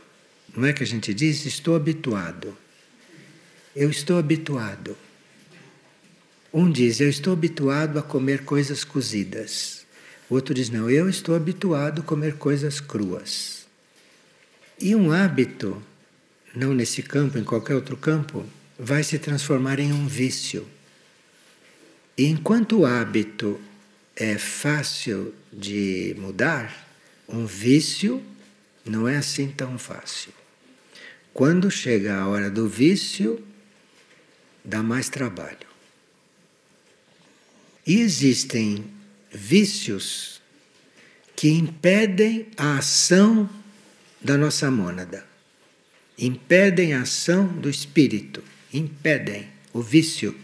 Não 0.55 0.65
é 0.65 0.73
que 0.73 0.83
a 0.83 0.87
gente 0.87 1.13
diz, 1.13 1.45
estou 1.45 1.75
habituado. 1.75 2.57
Eu 3.75 3.89
estou 3.89 4.17
habituado. 4.17 4.97
Um 6.53 6.71
diz, 6.71 6.99
eu 6.99 7.09
estou 7.09 7.33
habituado 7.33 7.99
a 7.99 8.01
comer 8.01 8.43
coisas 8.43 8.83
cozidas. 8.83 9.78
O 10.29 10.35
outro 10.35 10.53
diz, 10.53 10.69
não, 10.69 10.89
eu 10.89 11.09
estou 11.09 11.35
habituado 11.35 12.01
a 12.01 12.03
comer 12.03 12.35
coisas 12.35 12.79
cruas. 12.79 13.65
E 14.79 14.95
um 14.95 15.11
hábito, 15.11 15.81
não 16.55 16.73
nesse 16.73 17.01
campo, 17.01 17.37
em 17.37 17.43
qualquer 17.43 17.73
outro 17.73 17.97
campo, 17.97 18.45
vai 18.77 19.03
se 19.03 19.17
transformar 19.17 19.79
em 19.79 19.91
um 19.91 20.07
vício. 20.07 20.67
E 22.15 22.25
enquanto 22.25 22.79
o 22.79 22.85
hábito 22.85 23.59
é 24.15 24.37
fácil 24.37 25.33
de 25.51 26.15
mudar, 26.19 26.87
um 27.27 27.45
vício 27.45 28.23
não 28.85 29.07
é 29.07 29.17
assim 29.17 29.47
tão 29.47 29.79
fácil. 29.79 30.31
Quando 31.33 31.71
chega 31.71 32.17
a 32.17 32.27
hora 32.27 32.51
do 32.51 32.67
vício, 32.67 33.43
dá 34.63 34.83
mais 34.83 35.09
trabalho. 35.09 35.67
E 37.85 37.99
existem 37.99 38.98
vícios 39.31 40.41
que 41.35 41.49
impedem 41.49 42.47
a 42.57 42.79
ação 42.79 43.49
da 44.21 44.37
nossa 44.37 44.69
mônada, 44.69 45.25
impedem 46.17 46.93
a 46.93 47.01
ação 47.01 47.47
do 47.47 47.69
espírito, 47.69 48.43
impedem 48.73 49.47
o 49.71 49.81
vício. 49.81 50.35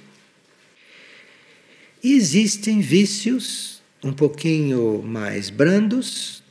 E 2.02 2.14
existem 2.14 2.80
vícios 2.80 3.82
um 4.04 4.14
pouquinho 4.14 5.02
mais 5.02 5.50
brandos, 5.50 6.44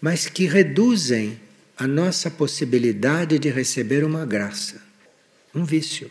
mas 0.00 0.26
que 0.26 0.46
reduzem 0.46 1.38
a 1.76 1.86
nossa 1.86 2.30
possibilidade 2.30 3.38
de 3.38 3.50
receber 3.50 4.04
uma 4.04 4.24
graça, 4.24 4.80
um 5.54 5.64
vício. 5.64 6.10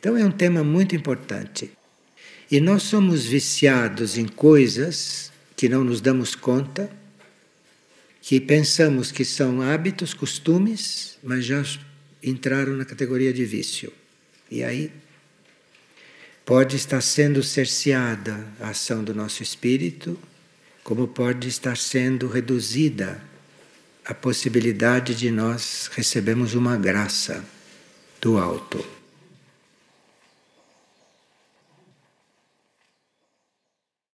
Então 0.00 0.16
é 0.16 0.24
um 0.24 0.32
tema 0.32 0.64
muito 0.64 0.96
importante. 0.96 1.70
E 2.52 2.60
nós 2.60 2.82
somos 2.82 3.24
viciados 3.24 4.18
em 4.18 4.26
coisas 4.26 5.32
que 5.56 5.70
não 5.70 5.82
nos 5.82 6.02
damos 6.02 6.34
conta, 6.34 6.90
que 8.20 8.38
pensamos 8.38 9.10
que 9.10 9.24
são 9.24 9.62
hábitos, 9.62 10.12
costumes, 10.12 11.16
mas 11.22 11.46
já 11.46 11.64
entraram 12.22 12.74
na 12.76 12.84
categoria 12.84 13.32
de 13.32 13.42
vício. 13.46 13.90
E 14.50 14.62
aí 14.62 14.92
pode 16.44 16.76
estar 16.76 17.00
sendo 17.00 17.42
cerceada 17.42 18.46
a 18.60 18.68
ação 18.68 19.02
do 19.02 19.14
nosso 19.14 19.42
espírito, 19.42 20.20
como 20.84 21.08
pode 21.08 21.48
estar 21.48 21.78
sendo 21.78 22.28
reduzida 22.28 23.18
a 24.04 24.12
possibilidade 24.12 25.14
de 25.14 25.30
nós 25.30 25.90
recebermos 25.94 26.52
uma 26.52 26.76
graça 26.76 27.42
do 28.20 28.36
alto. 28.36 29.01